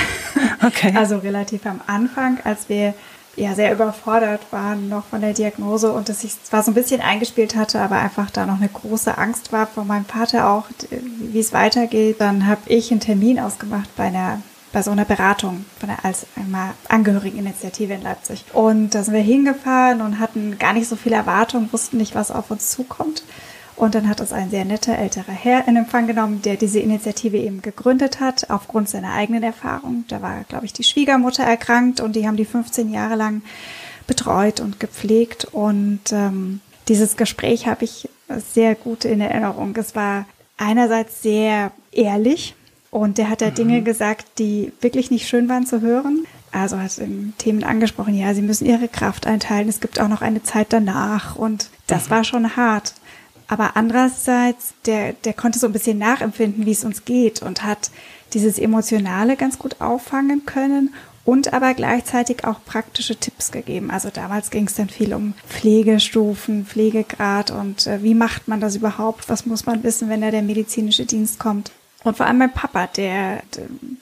Okay. 0.64 0.94
Also 0.96 1.18
relativ 1.18 1.66
am 1.66 1.82
Anfang, 1.88 2.40
als 2.44 2.70
wir 2.70 2.94
ja 3.36 3.54
sehr 3.56 3.74
überfordert 3.74 4.42
waren 4.51 4.89
noch 4.89 5.06
von 5.06 5.22
der 5.22 5.34
Diagnose 5.34 5.92
und 5.92 6.10
dass 6.10 6.22
sich 6.22 6.42
zwar 6.44 6.63
so 6.63 6.72
ein 6.72 6.75
bisschen 6.75 7.01
eingespielt 7.01 7.56
hatte, 7.56 7.82
aber 7.82 7.98
einfach 7.98 8.32
da 8.32 8.46
noch 8.46 8.58
eine 8.58 8.70
große 8.70 9.18
Angst 9.18 9.51
war 9.51 9.68
von 9.68 9.88
meinem 9.88 10.06
Vater 10.06 10.50
auch, 10.50 10.65
wie 10.89 11.39
es 11.39 11.54
weitergeht. 11.54 12.20
Dann 12.20 12.48
habe 12.48 12.62
ich 12.68 12.92
einen 12.92 13.00
Termin 13.00 13.39
ausgemacht 13.39 13.89
bei 13.96 14.06
einer 14.06 14.42
bei 14.75 14.82
so 14.82 14.92
einer 14.92 15.06
Beratung 15.06 15.63
von 15.80 15.88
der 15.88 16.04
als 16.04 16.27
einmal 16.36 16.72
Angehörigeninitiative 16.89 17.94
in 17.94 18.01
Leipzig. 18.01 18.44
Und 18.51 18.89
da 18.94 19.04
sind 19.04 19.13
wir 19.13 19.22
hingefahren 19.22 20.01
und 20.01 20.20
hatten 20.20 20.60
gar 20.60 20.74
nicht 20.74 20.89
so 20.89 20.98
viele 20.98 21.15
Erwartungen, 21.15 21.72
wussten 21.72 21.96
nicht, 21.96 22.13
was 22.13 22.30
auf 22.30 22.51
uns 22.51 22.72
zukommt. 22.72 23.24
Und 23.75 23.94
dann 23.94 24.08
hat 24.08 24.22
es 24.22 24.32
ein 24.32 24.50
sehr 24.50 24.63
netter 24.63 24.98
älterer 24.98 25.34
Herr 25.34 25.67
in 25.67 25.75
Empfang 25.75 26.08
genommen, 26.08 26.41
der 26.41 26.55
diese 26.55 26.79
Initiative 26.79 27.38
eben 27.38 27.62
gegründet 27.62 28.20
hat, 28.20 28.50
aufgrund 28.50 28.88
seiner 28.88 29.13
eigenen 29.13 29.44
Erfahrung. 29.44 30.05
Da 30.08 30.22
war, 30.22 30.46
glaube 30.48 30.65
ich, 30.65 30.74
die 30.74 30.84
Schwiegermutter 30.84 31.44
erkrankt 31.44 32.00
und 32.00 32.15
die 32.15 32.25
haben 32.25 32.38
die 32.38 32.46
15 32.46 32.91
Jahre 32.91 33.15
lang 33.15 33.41
betreut 34.08 34.62
und 34.62 34.79
gepflegt. 34.79 35.46
Und 35.46 36.12
ähm, 36.12 36.62
dieses 36.88 37.17
Gespräch 37.17 37.67
habe 37.67 37.84
ich 37.84 38.10
sehr 38.53 38.75
gut 38.75 39.03
in 39.03 39.20
Erinnerung. 39.20 39.75
Es 39.75 39.96
war 39.96 40.25
einerseits 40.58 41.22
sehr 41.22 41.72
ehrlich, 41.91 42.55
und 42.96 43.17
der 43.17 43.29
hat 43.29 43.41
da 43.41 43.50
mhm. 43.50 43.55
Dinge 43.55 43.82
gesagt, 43.82 44.39
die 44.39 44.72
wirklich 44.79 45.12
nicht 45.12 45.27
schön 45.27 45.50
waren 45.50 45.65
zu 45.65 45.82
hören. 45.82 46.24
Also 46.53 46.79
hat 46.79 46.98
Themen 47.38 47.65
angesprochen, 47.65 48.17
ja, 48.17 48.34
sie 48.34 48.41
müssen 48.41 48.65
ihre 48.65 48.88
Kraft 48.88 49.27
einteilen. 49.27 49.67
Es 49.67 49.82
gibt 49.82 50.00
auch 50.00 50.08
noch 50.08 50.22
eine 50.22 50.44
Zeit 50.44 50.67
danach. 50.70 51.36
Und 51.36 51.67
das 51.88 52.05
mhm. 52.05 52.12
war 52.12 52.24
schon 52.24 52.55
hart. 52.55 52.94
Aber 53.48 53.75
andererseits, 53.78 54.74
der, 54.86 55.14
der 55.14 55.34
konnte 55.34 55.60
so 55.60 55.68
ein 55.68 55.74
bisschen 55.74 55.98
nachempfinden, 55.98 56.66
wie 56.66 56.72
es 56.72 56.84
uns 56.84 57.06
geht 57.06 57.42
und 57.42 57.64
hat 57.64 57.92
dieses 58.34 58.58
Emotionale 58.58 59.36
ganz 59.36 59.60
gut 59.60 59.82
auffangen 59.82 60.46
können 60.46 60.94
und 61.25 61.54
aber 61.54 61.74
gleichzeitig 61.74 62.46
auch 62.46 62.64
praktische 62.66 63.16
Tipps 63.16 63.52
gegeben. 63.52 63.92
Also 63.92 64.10
damals 64.14 64.52
ging 64.52 64.68
es 64.68 64.75
dann 64.75 64.90
viel 64.90 65.14
um 65.14 65.34
Pflegestufen, 65.48 66.66
Pflegegrad 66.66 67.52
und 67.52 67.88
äh, 67.88 68.04
wie 68.04 68.14
macht 68.14 68.48
man 68.48 68.62
das 68.62 68.75
überhaupt? 68.75 69.30
Was 69.30 69.46
muss 69.46 69.66
man 69.66 69.84
wissen, 69.84 70.10
wenn 70.10 70.22
da 70.22 70.32
der 70.32 70.44
medizinische 70.44 71.06
Dienst 71.06 71.40
kommt? 71.40 71.72
Und 72.04 72.18
vor 72.18 72.28
allem 72.28 72.38
mein 72.38 72.54
Papa, 72.54 72.86
der, 72.86 73.42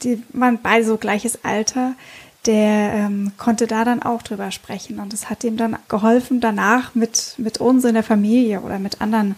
die 0.04 0.22
waren 0.34 0.60
beide 0.62 0.84
so 0.84 0.98
gleiches 0.98 1.46
Alter, 1.46 1.94
der 2.46 2.94
ähm, 2.94 3.32
konnte 3.38 3.68
da 3.68 3.86
dann 3.86 4.04
auch 4.04 4.22
drüber 4.22 4.52
sprechen. 4.52 5.00
Und 5.00 5.14
es 5.14 5.30
hat 5.30 5.44
ihm 5.44 5.58
dann 5.58 5.78
geholfen, 5.88 6.42
danach 6.42 6.96
mit, 6.96 7.36
mit 7.38 7.60
uns 7.60 7.86
in 7.86 7.94
der 7.94 8.04
Familie 8.04 8.62
oder 8.62 8.80
mit 8.80 9.02
anderen 9.02 9.36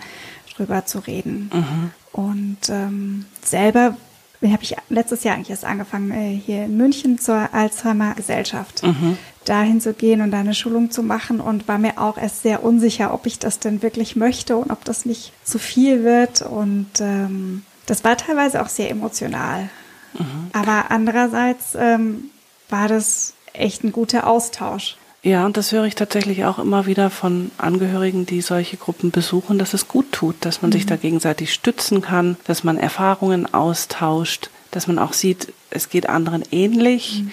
drüber 0.56 0.86
zu 0.86 1.00
reden. 1.00 1.52
Mhm. 1.54 1.92
Und 2.12 2.70
ähm, 2.70 3.26
selber 3.44 3.96
habe 4.44 4.64
ich 4.64 4.76
letztes 4.90 5.24
Jahr 5.24 5.36
eigentlich 5.36 5.50
erst 5.50 5.66
angefangen, 5.66 6.12
äh, 6.12 6.36
hier 6.36 6.66
in 6.66 6.78
München 6.78 7.20
zur 7.20 7.54
Alzheimer 7.54 8.14
Gesellschaft 8.16 8.84
mhm. 8.84 9.18
dahin 9.46 9.82
zu 9.82 9.94
gehen 9.94 10.22
und 10.22 10.32
da 10.32 10.40
eine 10.40 10.54
Schulung 10.54 10.92
zu 10.92 11.04
machen 11.04 11.40
und 11.40 11.68
war 11.68 11.78
mir 11.78 12.00
auch 12.00 12.18
erst 12.18 12.44
sehr 12.44 12.64
unsicher, 12.64 13.14
ob 13.14 13.26
ich 13.26 13.40
das 13.40 13.60
denn 13.60 13.82
wirklich 13.82 14.16
möchte 14.16 14.58
und 14.58 14.72
ob 14.72 14.84
das 14.86 15.06
nicht 15.06 15.34
zu 15.44 15.60
viel 15.60 16.04
wird. 16.04 16.42
Und 16.42 16.88
ähm, 17.00 17.64
das 17.86 18.04
war 18.04 18.18
teilweise 18.18 18.62
auch 18.62 18.70
sehr 18.70 18.90
emotional. 18.90 19.70
Mhm. 20.14 20.50
Aber 20.54 20.92
andererseits 20.92 21.76
ähm, 21.76 22.30
war 22.70 22.88
das 22.88 23.34
echt 23.54 23.84
ein 23.84 23.92
guter 23.92 24.28
Austausch. 24.28 24.98
Ja, 25.26 25.44
und 25.48 25.58
das 25.58 25.72
höre 25.72 25.86
ich 25.86 25.96
tatsächlich 25.96 26.46
auch 26.46 26.60
immer 26.60 26.86
wieder 26.86 27.10
von 27.10 27.50
Angehörigen, 27.58 28.28
die 28.28 28.42
solche 28.42 28.78
Gruppen 28.78 29.10
besuchen, 29.10 29.58
dass 29.58 29.74
es 29.74 29.88
gut 29.88 30.12
tut, 30.12 30.36
dass 30.42 30.62
man 30.62 30.70
mhm. 30.70 30.74
sich 30.74 30.86
da 30.86 30.98
gegenseitig 30.98 31.52
stützen 31.52 32.04
kann, 32.04 32.38
dass 32.46 32.64
man 32.64 32.78
Erfahrungen 32.78 33.52
austauscht, 33.52 34.52
dass 34.70 34.86
man 34.86 35.00
auch 35.00 35.14
sieht, 35.14 35.52
es 35.72 35.90
geht 35.90 36.08
anderen 36.08 36.44
ähnlich, 36.52 37.24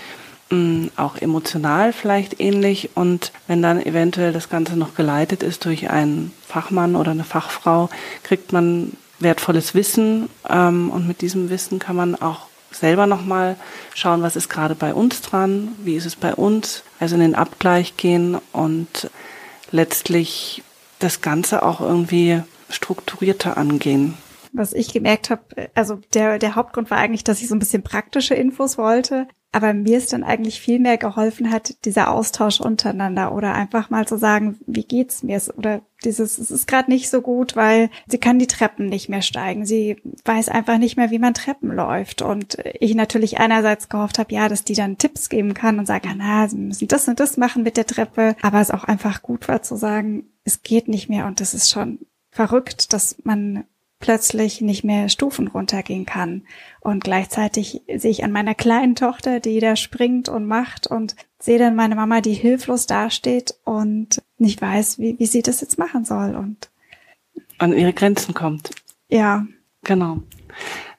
mhm. 0.49 0.91
auch 0.97 1.17
emotional 1.17 1.93
vielleicht 1.93 2.41
ähnlich. 2.41 2.91
Und 2.95 3.31
wenn 3.47 3.61
dann 3.61 3.85
eventuell 3.85 4.33
das 4.33 4.49
Ganze 4.49 4.77
noch 4.79 4.95
geleitet 4.95 5.43
ist 5.43 5.67
durch 5.67 5.91
einen 5.91 6.33
Fachmann 6.49 6.97
oder 6.97 7.11
eine 7.11 7.25
Fachfrau, 7.25 7.91
kriegt 8.23 8.55
man 8.55 8.93
wertvolles 9.19 9.75
Wissen 9.75 10.31
ähm, 10.49 10.91
und 10.91 11.07
mit 11.07 11.21
diesem 11.21 11.51
Wissen 11.51 11.79
kann 11.79 11.97
man 11.97 12.15
auch 12.15 12.47
selber 12.75 13.07
nochmal 13.07 13.57
schauen, 13.95 14.23
was 14.23 14.37
ist 14.37 14.49
gerade 14.49 14.75
bei 14.75 14.95
uns 14.95 15.21
dran, 15.23 15.69
wie 15.79 15.97
ist 15.97 16.07
es 16.07 16.17
bei 16.17 16.35
uns, 16.35 16.83
also 17.01 17.15
in 17.15 17.21
den 17.21 17.35
Abgleich 17.35 17.97
gehen 17.97 18.39
und 18.53 19.11
letztlich 19.71 20.63
das 20.99 21.21
Ganze 21.21 21.63
auch 21.63 21.81
irgendwie 21.81 22.43
strukturierter 22.71 23.57
angehen. 23.57 24.17
Was 24.53 24.73
ich 24.73 24.93
gemerkt 24.93 25.31
habe, 25.31 25.71
also 25.75 25.99
der, 26.15 26.39
der 26.39 26.55
Hauptgrund 26.55 26.91
war 26.91 26.99
eigentlich, 26.99 27.25
dass 27.25 27.41
ich 27.41 27.49
so 27.49 27.55
ein 27.55 27.59
bisschen 27.59 27.83
praktische 27.83 28.35
Infos 28.35 28.77
wollte. 28.79 29.27
Aber 29.55 29.75
mir 29.75 29.99
ist 29.99 30.15
dann 30.15 30.25
eigentlich 30.25 30.63
viel 30.63 30.79
mehr 30.79 30.97
geholfen 30.97 31.53
hat, 31.53 31.85
dieser 31.85 32.11
Austausch 32.11 32.59
untereinander 32.59 33.35
oder 33.35 33.53
einfach 33.53 33.91
mal 33.91 34.09
zu 34.09 34.17
sagen, 34.17 34.59
wie 34.67 34.85
geht's 34.85 35.23
mir? 35.23 35.41
Oder 35.57 35.83
dieses, 36.05 36.39
es 36.39 36.51
ist 36.51 36.67
gerade 36.67 36.91
nicht 36.91 37.11
so 37.11 37.21
gut, 37.21 37.55
weil 37.55 37.91
sie 38.07 38.17
kann 38.17 38.39
die 38.39 38.47
Treppen 38.47 38.87
nicht 38.87 39.11
mehr 39.11 39.21
steigen. 39.21 39.67
Sie 39.67 39.97
weiß 40.25 40.49
einfach 40.49 40.79
nicht 40.79 40.97
mehr, 40.97 41.11
wie 41.11 41.19
man 41.19 41.35
Treppen 41.35 41.71
läuft. 41.71 42.23
Und 42.23 42.57
ich 42.81 42.95
natürlich 42.95 43.41
einerseits 43.41 43.91
gehofft 43.91 44.19
habe, 44.19 44.35
ja, 44.35 44.49
dass 44.49 44.65
die 44.65 44.75
dann 44.75 44.97
Tipps 44.97 45.29
geben 45.29 45.53
kann 45.53 45.79
und 45.79 45.87
sagen 45.87 46.15
na, 46.17 46.49
sie 46.49 46.57
müssen 46.57 46.89
das 46.89 47.07
und 47.07 47.21
das 47.21 47.37
machen 47.37 47.63
mit 47.63 47.77
der 47.77 47.87
Treppe. 47.87 48.37
Aber 48.41 48.61
es 48.63 48.71
auch 48.71 48.85
einfach 48.85 49.21
gut 49.21 49.49
war 49.49 49.63
zu 49.63 49.77
sagen, 49.77 50.31
es 50.45 50.63
geht 50.63 50.89
nicht 50.89 51.11
mehr 51.11 51.27
und 51.27 51.41
das 51.41 51.53
ist 51.53 51.71
schon 51.71 51.99
verrückt, 52.31 52.95
dass 52.95 53.17
man 53.25 53.65
plötzlich 54.03 54.61
nicht 54.61 54.85
mehr 54.85 55.09
Stufen 55.09 55.49
runtergehen 55.49 56.05
kann. 56.05 56.43
Und 56.81 57.03
gleichzeitig 57.03 57.81
sehe 57.97 58.11
ich 58.11 58.25
an 58.25 58.33
meiner 58.33 58.55
kleinen 58.55 58.97
Tochter, 58.97 59.41
die 59.41 59.61
da 59.61 59.77
springt 59.77 60.29
und 60.29 60.45
macht 60.45 60.87
und 60.87 61.17
sehe 61.39 61.59
dann 61.59 61.75
meine 61.75 61.95
Mama, 61.95 62.21
die 62.21 62.35
hilflos 62.35 62.87
dasteht 62.87 63.55
und 63.65 64.21
nicht 64.37 64.61
weiß, 64.61 64.99
wie, 64.99 65.19
wie 65.19 65.27
sie 65.27 65.41
das 65.41 65.63
jetzt 65.63 65.79
machen 65.79 66.05
soll 66.05 66.37
und 66.37 66.71
an 67.59 67.73
ihre 67.73 67.93
Grenzen 67.93 68.35
kommt. 68.35 68.71
Ja. 69.09 69.47
Genau. 69.85 70.19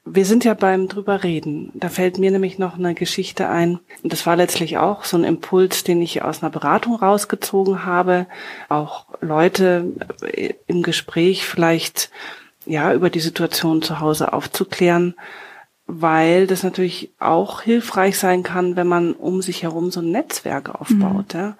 Wir 0.06 0.24
sind 0.26 0.44
ja 0.44 0.54
beim 0.54 0.88
drüber 0.88 1.24
reden. 1.24 1.70
Da 1.74 1.88
fällt 1.88 2.18
mir 2.18 2.30
nämlich 2.30 2.58
noch 2.58 2.78
eine 2.78 2.94
Geschichte 2.94 3.48
ein. 3.48 3.80
Und 4.02 4.12
das 4.12 4.26
war 4.26 4.36
letztlich 4.36 4.76
auch 4.76 5.04
so 5.04 5.16
ein 5.16 5.24
Impuls, 5.24 5.84
den 5.84 6.00
ich 6.02 6.22
aus 6.22 6.42
einer 6.42 6.50
Beratung 6.50 6.94
rausgezogen 6.94 7.84
habe. 7.84 8.26
Auch 8.68 9.06
Leute 9.20 9.92
im 10.66 10.82
Gespräch 10.82 11.46
vielleicht 11.46 12.10
ja, 12.66 12.92
über 12.92 13.10
die 13.10 13.20
Situation 13.20 13.82
zu 13.82 14.00
Hause 14.00 14.32
aufzuklären, 14.32 15.14
weil 15.86 16.46
das 16.46 16.62
natürlich 16.62 17.12
auch 17.18 17.60
hilfreich 17.60 18.18
sein 18.18 18.42
kann, 18.42 18.76
wenn 18.76 18.86
man 18.86 19.12
um 19.12 19.42
sich 19.42 19.62
herum 19.62 19.90
so 19.90 20.00
ein 20.00 20.10
Netzwerk 20.10 20.68
aufbaut. 20.68 21.34
Mhm. 21.34 21.40
Ja. 21.40 21.56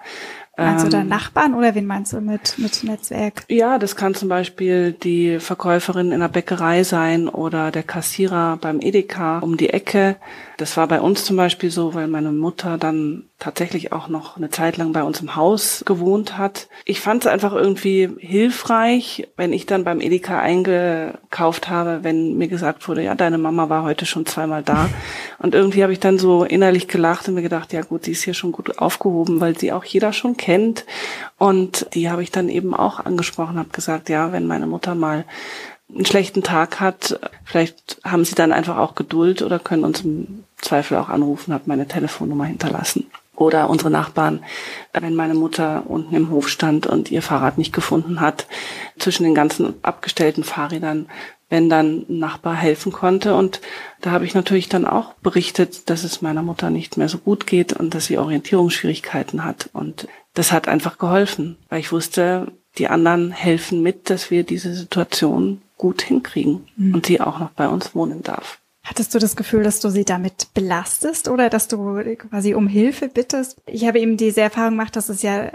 Meinst 0.57 0.85
du 0.85 0.89
da 0.89 1.01
ähm, 1.01 1.09
Nachbarn 1.09 1.53
oder 1.53 1.75
wen 1.75 1.85
meinst 1.85 2.13
du 2.13 2.21
mit, 2.21 2.57
mit 2.57 2.83
Netzwerk? 2.85 3.43
Ja, 3.49 3.77
das 3.77 3.97
kann 3.97 4.15
zum 4.15 4.29
Beispiel 4.29 4.93
die 4.93 5.39
Verkäuferin 5.39 6.13
in 6.13 6.21
der 6.21 6.29
Bäckerei 6.29 6.83
sein 6.83 7.27
oder 7.27 7.71
der 7.71 7.83
Kassierer 7.83 8.57
beim 8.61 8.79
Edeka 8.79 9.39
um 9.39 9.57
die 9.57 9.71
Ecke. 9.71 10.15
Das 10.55 10.77
war 10.77 10.87
bei 10.87 11.01
uns 11.01 11.25
zum 11.25 11.35
Beispiel 11.35 11.71
so, 11.71 11.93
weil 11.93 12.07
meine 12.07 12.31
Mutter 12.31 12.77
dann 12.77 13.25
tatsächlich 13.37 13.91
auch 13.91 14.07
noch 14.07 14.37
eine 14.37 14.49
Zeit 14.49 14.77
lang 14.77 14.93
bei 14.93 15.03
uns 15.03 15.19
im 15.19 15.35
Haus 15.35 15.83
gewohnt 15.85 16.37
hat. 16.37 16.67
Ich 16.85 17.01
fand 17.01 17.25
es 17.25 17.31
einfach 17.31 17.51
irgendwie 17.51 18.09
hilfreich, 18.17 19.27
wenn 19.35 19.51
ich 19.51 19.65
dann 19.65 19.83
beim 19.83 19.99
Edeka 19.99 20.39
eingekauft 20.39 21.69
habe, 21.69 21.99
wenn 22.03 22.37
mir 22.37 22.47
gesagt 22.47 22.87
wurde, 22.87 23.03
ja, 23.03 23.13
deine 23.13 23.37
Mama 23.37 23.67
war 23.69 23.83
heute 23.83 24.05
schon 24.05 24.25
zweimal 24.25 24.63
da. 24.63 24.89
Und 25.37 25.53
irgendwie 25.53 25.83
habe 25.83 25.91
ich 25.91 25.99
dann 25.99 26.17
so 26.17 26.43
innerlich 26.45 26.87
gelacht 26.87 27.27
und 27.27 27.35
mir 27.35 27.41
gedacht, 27.41 27.73
ja 27.73 27.81
gut, 27.81 28.05
sie 28.05 28.11
ist 28.11 28.23
hier 28.23 28.33
schon 28.33 28.51
gut 28.51 28.79
aufgehoben, 28.79 29.41
weil 29.41 29.57
sie 29.59 29.73
auch 29.73 29.83
jeder 29.83 30.13
schon 30.13 30.37
kennt. 30.37 30.85
Und 31.37 31.87
die 31.93 32.09
habe 32.09 32.23
ich 32.23 32.31
dann 32.31 32.49
eben 32.49 32.73
auch 32.73 32.99
angesprochen, 32.99 33.59
habe 33.59 33.69
gesagt, 33.69 34.09
ja, 34.09 34.31
wenn 34.31 34.47
meine 34.47 34.65
Mutter 34.65 34.95
mal 34.95 35.25
einen 35.93 36.05
schlechten 36.05 36.41
Tag 36.41 36.79
hat, 36.79 37.19
vielleicht 37.43 37.99
haben 38.03 38.25
sie 38.25 38.33
dann 38.33 38.51
einfach 38.51 38.77
auch 38.77 38.95
Geduld 38.95 39.41
oder 39.41 39.59
können 39.59 39.83
uns 39.83 40.01
im 40.01 40.45
Zweifel 40.57 40.97
auch 40.97 41.09
anrufen, 41.09 41.53
hat 41.53 41.67
meine 41.67 41.87
Telefonnummer 41.87 42.45
hinterlassen. 42.45 43.05
Oder 43.35 43.69
unsere 43.69 43.89
Nachbarn, 43.89 44.43
wenn 44.93 45.15
meine 45.15 45.33
Mutter 45.33 45.83
unten 45.87 46.15
im 46.15 46.29
Hof 46.29 46.47
stand 46.47 46.87
und 46.87 47.11
ihr 47.11 47.21
Fahrrad 47.21 47.57
nicht 47.57 47.73
gefunden 47.73 48.21
hat, 48.21 48.47
zwischen 48.97 49.23
den 49.23 49.35
ganzen 49.35 49.73
abgestellten 49.83 50.43
Fahrrädern, 50.43 51.07
wenn 51.49 51.69
dann 51.69 52.05
ein 52.09 52.19
Nachbar 52.19 52.55
helfen 52.55 52.91
konnte. 52.91 53.35
Und 53.35 53.61
da 54.01 54.11
habe 54.11 54.25
ich 54.25 54.33
natürlich 54.33 54.69
dann 54.69 54.85
auch 54.85 55.13
berichtet, 55.15 55.89
dass 55.89 56.03
es 56.03 56.21
meiner 56.21 56.43
Mutter 56.43 56.69
nicht 56.69 56.97
mehr 56.97 57.09
so 57.09 57.17
gut 57.17 57.45
geht 57.45 57.73
und 57.73 57.93
dass 57.93 58.05
sie 58.05 58.17
Orientierungsschwierigkeiten 58.17 59.43
hat. 59.43 59.69
Und 59.73 60.07
das 60.33 60.51
hat 60.51 60.67
einfach 60.67 60.97
geholfen, 60.97 61.57
weil 61.69 61.79
ich 61.79 61.91
wusste, 61.91 62.51
die 62.77 62.87
anderen 62.87 63.31
helfen 63.31 63.81
mit, 63.81 64.09
dass 64.09 64.31
wir 64.31 64.43
diese 64.43 64.73
Situation 64.73 65.61
gut 65.77 66.01
hinkriegen 66.01 66.67
mhm. 66.75 66.95
und 66.95 67.05
sie 67.05 67.21
auch 67.21 67.39
noch 67.39 67.51
bei 67.51 67.67
uns 67.67 67.95
wohnen 67.95 68.23
darf. 68.23 68.59
Hattest 68.85 69.13
du 69.13 69.19
das 69.19 69.35
Gefühl, 69.35 69.63
dass 69.63 69.79
du 69.79 69.89
sie 69.89 70.05
damit 70.05 70.53
belastest 70.53 71.27
oder 71.27 71.49
dass 71.49 71.67
du 71.67 72.01
quasi 72.29 72.53
um 72.53 72.67
Hilfe 72.67 73.09
bittest? 73.09 73.57
Ich 73.65 73.85
habe 73.85 73.99
eben 73.99 74.15
diese 74.15 74.41
Erfahrung 74.41 74.71
gemacht, 74.71 74.95
dass 74.95 75.09
es 75.09 75.23
ja 75.23 75.51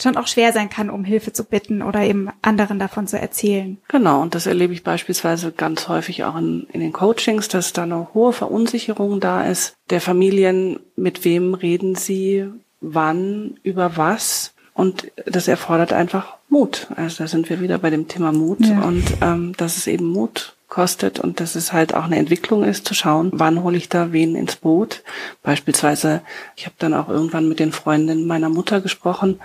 schon 0.00 0.16
auch 0.16 0.26
schwer 0.26 0.52
sein 0.52 0.70
kann, 0.70 0.90
um 0.90 1.04
Hilfe 1.04 1.32
zu 1.32 1.44
bitten 1.44 1.82
oder 1.82 2.02
eben 2.02 2.28
anderen 2.40 2.78
davon 2.78 3.06
zu 3.06 3.18
erzählen. 3.18 3.78
Genau, 3.88 4.22
und 4.22 4.34
das 4.34 4.46
erlebe 4.46 4.72
ich 4.72 4.82
beispielsweise 4.82 5.52
ganz 5.52 5.88
häufig 5.88 6.24
auch 6.24 6.36
in, 6.36 6.66
in 6.72 6.80
den 6.80 6.92
Coachings, 6.92 7.48
dass 7.48 7.72
da 7.72 7.82
eine 7.82 8.14
hohe 8.14 8.32
Verunsicherung 8.32 9.20
da 9.20 9.44
ist 9.44 9.74
der 9.90 10.00
Familien, 10.00 10.80
mit 10.96 11.24
wem 11.24 11.54
reden 11.54 11.94
sie, 11.94 12.46
wann, 12.80 13.58
über 13.62 13.96
was. 13.96 14.54
Und 14.74 15.12
das 15.26 15.48
erfordert 15.48 15.92
einfach 15.92 16.36
Mut. 16.48 16.88
Also 16.96 17.24
da 17.24 17.28
sind 17.28 17.50
wir 17.50 17.60
wieder 17.60 17.78
bei 17.78 17.90
dem 17.90 18.08
Thema 18.08 18.32
Mut 18.32 18.60
ja. 18.60 18.80
und 18.82 19.04
ähm, 19.20 19.52
dass 19.56 19.76
es 19.76 19.86
eben 19.86 20.06
Mut 20.06 20.56
kostet 20.72 21.20
und 21.20 21.38
dass 21.38 21.54
es 21.54 21.74
halt 21.74 21.94
auch 21.94 22.04
eine 22.04 22.16
Entwicklung 22.16 22.64
ist, 22.64 22.86
zu 22.86 22.94
schauen, 22.94 23.30
wann 23.34 23.62
hole 23.62 23.76
ich 23.76 23.90
da 23.90 24.10
wen 24.10 24.34
ins 24.34 24.56
Boot. 24.56 25.02
Beispielsweise, 25.42 26.22
ich 26.56 26.64
habe 26.64 26.76
dann 26.78 26.94
auch 26.94 27.10
irgendwann 27.10 27.46
mit 27.46 27.58
den 27.58 27.72
Freundinnen 27.72 28.26
meiner 28.26 28.48
Mutter 28.48 28.80
gesprochen 28.80 29.38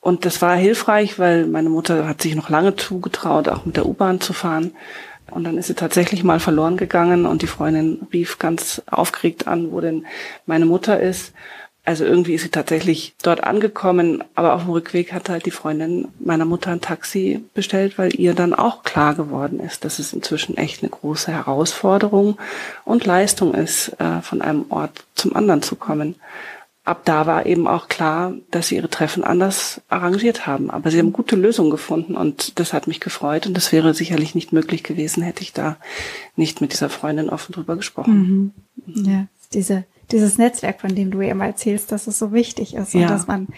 und 0.00 0.24
das 0.24 0.40
war 0.40 0.56
hilfreich, 0.56 1.18
weil 1.18 1.46
meine 1.46 1.68
Mutter 1.68 2.08
hat 2.08 2.22
sich 2.22 2.34
noch 2.34 2.48
lange 2.48 2.76
zugetraut, 2.76 3.48
auch 3.48 3.66
mit 3.66 3.76
der 3.76 3.84
U-Bahn 3.84 4.22
zu 4.22 4.32
fahren. 4.32 4.72
Und 5.30 5.44
dann 5.44 5.58
ist 5.58 5.66
sie 5.66 5.74
tatsächlich 5.74 6.24
mal 6.24 6.40
verloren 6.40 6.78
gegangen 6.78 7.26
und 7.26 7.42
die 7.42 7.46
Freundin 7.46 8.06
rief 8.12 8.38
ganz 8.38 8.82
aufgeregt 8.86 9.46
an, 9.46 9.70
wo 9.70 9.80
denn 9.80 10.06
meine 10.46 10.66
Mutter 10.66 10.98
ist. 10.98 11.32
Also 11.86 12.04
irgendwie 12.04 12.32
ist 12.32 12.42
sie 12.42 12.48
tatsächlich 12.48 13.14
dort 13.22 13.44
angekommen, 13.44 14.24
aber 14.34 14.54
auf 14.54 14.62
dem 14.62 14.70
Rückweg 14.70 15.12
hat 15.12 15.28
halt 15.28 15.44
die 15.44 15.50
Freundin 15.50 16.08
meiner 16.18 16.46
Mutter 16.46 16.70
ein 16.70 16.80
Taxi 16.80 17.44
bestellt, 17.52 17.98
weil 17.98 18.14
ihr 18.18 18.32
dann 18.32 18.54
auch 18.54 18.84
klar 18.84 19.14
geworden 19.14 19.60
ist, 19.60 19.84
dass 19.84 19.98
es 19.98 20.14
inzwischen 20.14 20.56
echt 20.56 20.82
eine 20.82 20.88
große 20.88 21.30
Herausforderung 21.30 22.38
und 22.86 23.04
Leistung 23.04 23.52
ist, 23.52 23.88
äh, 24.00 24.22
von 24.22 24.40
einem 24.40 24.64
Ort 24.70 25.04
zum 25.14 25.36
anderen 25.36 25.60
zu 25.60 25.76
kommen. 25.76 26.14
Ab 26.84 27.02
da 27.04 27.26
war 27.26 27.44
eben 27.44 27.66
auch 27.66 27.88
klar, 27.88 28.32
dass 28.50 28.68
sie 28.68 28.76
ihre 28.76 28.90
Treffen 28.90 29.22
anders 29.22 29.82
arrangiert 29.88 30.46
haben. 30.46 30.70
Aber 30.70 30.90
sie 30.90 30.98
haben 30.98 31.12
gute 31.12 31.36
Lösungen 31.36 31.70
gefunden 31.70 32.16
und 32.16 32.58
das 32.58 32.72
hat 32.72 32.86
mich 32.86 33.00
gefreut 33.00 33.46
und 33.46 33.54
das 33.54 33.72
wäre 33.72 33.92
sicherlich 33.92 34.34
nicht 34.34 34.52
möglich 34.52 34.84
gewesen, 34.84 35.22
hätte 35.22 35.42
ich 35.42 35.52
da 35.52 35.76
nicht 36.34 36.62
mit 36.62 36.72
dieser 36.72 36.88
Freundin 36.88 37.28
offen 37.28 37.52
drüber 37.52 37.76
gesprochen. 37.76 38.52
Mhm. 38.86 39.06
Ja, 39.06 39.26
diese 39.52 39.84
dieses 40.10 40.38
Netzwerk, 40.38 40.80
von 40.80 40.94
dem 40.94 41.10
du 41.10 41.20
immer 41.20 41.46
erzählst, 41.46 41.92
dass 41.92 42.06
es 42.06 42.18
so 42.18 42.32
wichtig 42.32 42.74
ist 42.74 42.94
ja. 42.94 43.02
und 43.02 43.10
dass 43.10 43.26
man 43.26 43.48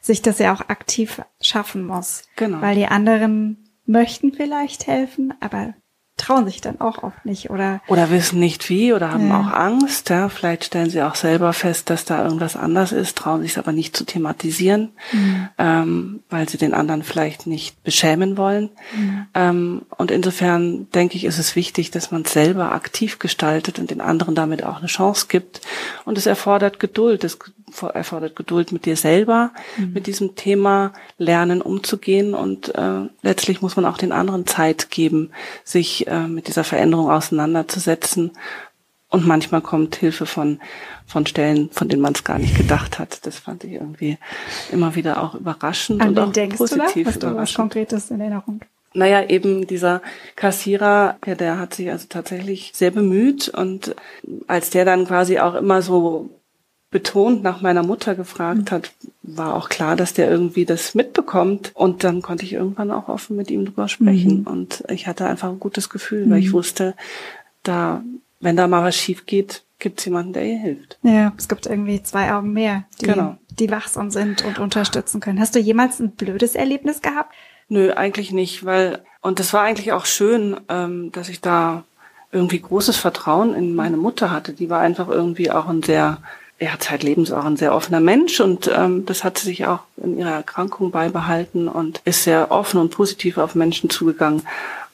sich 0.00 0.22
das 0.22 0.38
ja 0.38 0.52
auch 0.54 0.68
aktiv 0.68 1.22
schaffen 1.40 1.86
muss. 1.86 2.24
Genau. 2.36 2.60
Weil 2.60 2.76
die 2.76 2.86
anderen 2.86 3.64
möchten 3.86 4.32
vielleicht 4.32 4.86
helfen, 4.86 5.34
aber 5.40 5.74
trauen 6.16 6.46
sich 6.46 6.60
dann 6.60 6.80
auch 6.80 7.02
oft 7.02 7.24
nicht 7.24 7.50
oder 7.50 7.80
oder 7.88 8.08
wissen 8.10 8.38
nicht 8.38 8.68
wie 8.68 8.92
oder 8.92 9.12
haben 9.12 9.28
ja. 9.28 9.40
auch 9.40 9.52
Angst 9.52 10.10
ja 10.10 10.28
vielleicht 10.28 10.64
stellen 10.64 10.88
sie 10.88 11.02
auch 11.02 11.16
selber 11.16 11.52
fest 11.52 11.90
dass 11.90 12.04
da 12.04 12.22
irgendwas 12.22 12.54
anders 12.54 12.92
ist 12.92 13.18
trauen 13.18 13.42
sich 13.42 13.58
aber 13.58 13.72
nicht 13.72 13.96
zu 13.96 14.04
thematisieren 14.04 14.92
mhm. 15.12 15.48
ähm, 15.58 16.20
weil 16.30 16.48
sie 16.48 16.56
den 16.56 16.72
anderen 16.72 17.02
vielleicht 17.02 17.48
nicht 17.48 17.82
beschämen 17.82 18.36
wollen 18.36 18.70
mhm. 18.96 19.26
ähm, 19.34 19.82
und 19.96 20.12
insofern 20.12 20.88
denke 20.92 21.16
ich 21.16 21.24
ist 21.24 21.38
es 21.38 21.56
wichtig 21.56 21.90
dass 21.90 22.12
man 22.12 22.24
selber 22.24 22.72
aktiv 22.72 23.18
gestaltet 23.18 23.80
und 23.80 23.90
den 23.90 24.00
anderen 24.00 24.36
damit 24.36 24.62
auch 24.62 24.78
eine 24.78 24.86
Chance 24.86 25.26
gibt 25.28 25.62
und 26.04 26.16
es 26.16 26.26
erfordert 26.26 26.78
Geduld 26.78 27.24
es 27.24 27.38
erfordert 27.82 28.36
Geduld 28.36 28.72
mit 28.72 28.84
dir 28.84 28.96
selber, 28.96 29.52
mhm. 29.76 29.92
mit 29.92 30.06
diesem 30.06 30.36
Thema 30.36 30.92
lernen 31.18 31.60
umzugehen 31.60 32.34
und 32.34 32.74
äh, 32.74 33.08
letztlich 33.22 33.62
muss 33.62 33.76
man 33.76 33.84
auch 33.84 33.98
den 33.98 34.12
anderen 34.12 34.46
Zeit 34.46 34.90
geben, 34.90 35.30
sich 35.64 36.03
äh, 36.06 36.26
mit 36.26 36.48
dieser 36.48 36.64
Veränderung 36.64 37.10
auseinanderzusetzen. 37.10 38.32
Und 39.10 39.26
manchmal 39.26 39.60
kommt 39.60 39.94
Hilfe 39.94 40.26
von, 40.26 40.60
von 41.06 41.24
Stellen, 41.26 41.70
von 41.70 41.88
denen 41.88 42.02
man 42.02 42.14
es 42.14 42.24
gar 42.24 42.38
nicht 42.38 42.56
gedacht 42.56 42.98
hat. 42.98 43.24
Das 43.26 43.38
fand 43.38 43.62
ich 43.62 43.72
irgendwie 43.72 44.18
immer 44.72 44.96
wieder 44.96 45.22
auch 45.22 45.36
überraschend 45.36 46.00
An 46.00 46.08
und 46.08 46.18
auch 46.18 46.32
denkst 46.32 46.56
positiv 46.56 46.92
du 46.92 47.02
da? 47.04 47.06
Hast 47.10 47.22
du 47.22 47.36
was 47.36 47.54
Konkretes 47.54 48.10
in 48.10 48.20
Erinnerung? 48.20 48.60
Naja, 48.92 49.24
eben 49.28 49.66
dieser 49.66 50.02
Kassierer, 50.36 51.16
ja, 51.26 51.34
der 51.34 51.58
hat 51.58 51.74
sich 51.74 51.90
also 51.90 52.06
tatsächlich 52.08 52.72
sehr 52.74 52.92
bemüht 52.92 53.48
und 53.48 53.94
als 54.46 54.70
der 54.70 54.84
dann 54.84 55.06
quasi 55.06 55.38
auch 55.38 55.54
immer 55.54 55.82
so 55.82 56.30
betont 56.94 57.42
nach 57.42 57.60
meiner 57.60 57.82
Mutter 57.82 58.14
gefragt 58.14 58.70
hat, 58.70 58.92
war 59.24 59.56
auch 59.56 59.68
klar, 59.68 59.96
dass 59.96 60.14
der 60.14 60.30
irgendwie 60.30 60.64
das 60.64 60.94
mitbekommt. 60.94 61.72
Und 61.74 62.04
dann 62.04 62.22
konnte 62.22 62.44
ich 62.44 62.52
irgendwann 62.52 62.92
auch 62.92 63.08
offen 63.08 63.34
mit 63.34 63.50
ihm 63.50 63.64
drüber 63.64 63.88
sprechen. 63.88 64.42
Mhm. 64.42 64.46
Und 64.46 64.84
ich 64.88 65.08
hatte 65.08 65.26
einfach 65.26 65.48
ein 65.48 65.58
gutes 65.58 65.90
Gefühl, 65.90 66.30
weil 66.30 66.38
ich 66.38 66.50
mhm. 66.50 66.52
wusste, 66.52 66.94
da, 67.64 68.04
wenn 68.38 68.56
da 68.56 68.68
mal 68.68 68.84
was 68.84 68.94
schief 68.94 69.26
geht, 69.26 69.64
gibt 69.80 69.98
es 69.98 70.04
jemanden, 70.04 70.34
der 70.34 70.46
ihr 70.46 70.58
hilft. 70.58 70.98
Ja, 71.02 71.32
es 71.36 71.48
gibt 71.48 71.66
irgendwie 71.66 72.00
zwei 72.00 72.32
Augen 72.32 72.52
mehr, 72.52 72.84
die, 73.00 73.06
genau. 73.06 73.38
die 73.50 73.72
wachsam 73.72 74.12
sind 74.12 74.44
und 74.44 74.60
unterstützen 74.60 75.18
können. 75.18 75.40
Hast 75.40 75.56
du 75.56 75.58
jemals 75.58 75.98
ein 75.98 76.12
blödes 76.12 76.54
Erlebnis 76.54 77.02
gehabt? 77.02 77.34
Nö, 77.68 77.92
eigentlich 77.92 78.30
nicht, 78.30 78.64
weil, 78.64 79.02
und 79.20 79.40
das 79.40 79.52
war 79.52 79.62
eigentlich 79.62 79.90
auch 79.90 80.06
schön, 80.06 80.60
ähm, 80.68 81.10
dass 81.10 81.28
ich 81.28 81.40
da 81.40 81.82
irgendwie 82.30 82.60
großes 82.60 82.96
Vertrauen 82.96 83.52
in 83.52 83.74
meine 83.74 83.96
Mutter 83.96 84.30
hatte. 84.30 84.52
Die 84.52 84.70
war 84.70 84.78
einfach 84.78 85.08
irgendwie 85.08 85.50
auch 85.50 85.66
ein 85.66 85.82
sehr 85.82 86.18
er 86.58 86.72
hat 86.72 86.82
zeitlebens 86.84 87.32
auch 87.32 87.44
ein 87.44 87.56
sehr 87.56 87.74
offener 87.74 88.00
Mensch 88.00 88.40
und 88.40 88.70
ähm, 88.74 89.04
das 89.06 89.24
hat 89.24 89.38
sie 89.38 89.46
sich 89.46 89.66
auch 89.66 89.80
in 89.96 90.18
ihrer 90.18 90.30
Erkrankung 90.30 90.90
beibehalten 90.90 91.68
und 91.68 92.00
ist 92.04 92.24
sehr 92.24 92.50
offen 92.50 92.78
und 92.80 92.90
positiv 92.90 93.38
auf 93.38 93.54
Menschen 93.54 93.90
zugegangen. 93.90 94.42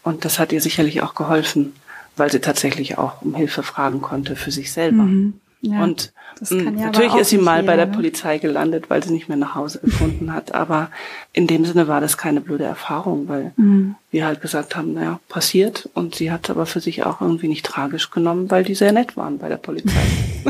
Und 0.03 0.25
das 0.25 0.39
hat 0.39 0.53
ihr 0.53 0.63
sicherlich 0.63 1.03
auch 1.03 1.15
geholfen, 1.15 1.75
weil 2.17 2.33
sie 2.33 2.41
tatsächlich 2.41 2.97
auch 2.97 3.21
um 3.21 3.35
Hilfe 3.35 3.63
fragen 3.63 4.01
konnte 4.01 4.37
für 4.37 4.51
sich 4.51 4.73
selber. 4.73 5.03
Mhm. 5.03 5.35
Ja, 5.63 5.85
und 5.85 6.13
ja 6.49 6.71
natürlich 6.71 7.15
ist 7.17 7.29
sie 7.29 7.37
mal 7.37 7.61
jeder, 7.61 7.67
bei 7.67 7.77
der 7.77 7.87
ne? 7.87 7.93
Polizei 7.93 8.39
gelandet, 8.39 8.89
weil 8.89 9.03
sie 9.03 9.13
nicht 9.13 9.29
mehr 9.29 9.37
nach 9.37 9.55
Hause 9.55 9.81
gefunden 9.81 10.33
hat. 10.33 10.55
Aber 10.55 10.91
in 11.35 11.47
dem 11.47 11.67
Sinne 11.67 11.87
war 11.87 12.01
das 12.01 12.17
keine 12.17 12.41
blöde 12.41 12.65
Erfahrung, 12.65 13.29
weil 13.29 13.53
mhm. 13.57 13.97
wir 14.11 14.25
halt 14.25 14.41
gesagt 14.41 14.75
haben, 14.75 14.95
naja, 14.95 15.21
passiert. 15.29 15.91
Und 15.93 16.15
sie 16.15 16.33
hat 16.33 16.49
aber 16.49 16.65
für 16.65 16.81
sich 16.81 17.05
auch 17.05 17.21
irgendwie 17.21 17.49
nicht 17.49 17.67
tragisch 17.67 18.11
genommen, 18.11 18.51
weil 18.51 18.65
die 18.65 18.75
sehr 18.75 18.93
nett 18.93 19.19
waren 19.19 19.37
bei 19.37 19.51
der 19.51 19.59
Polizei. 19.59 20.01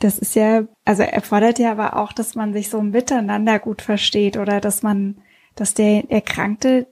Das 0.00 0.18
ist 0.18 0.34
ja, 0.34 0.64
also 0.84 1.02
erfordert 1.02 1.58
ja 1.58 1.70
aber 1.70 1.96
auch, 1.96 2.12
dass 2.12 2.34
man 2.34 2.52
sich 2.52 2.70
so 2.70 2.80
miteinander 2.82 3.58
gut 3.58 3.82
versteht 3.82 4.36
oder 4.36 4.60
dass 4.60 4.82
man, 4.82 5.20
dass 5.54 5.74
der 5.74 6.10
Erkrankte 6.10 6.86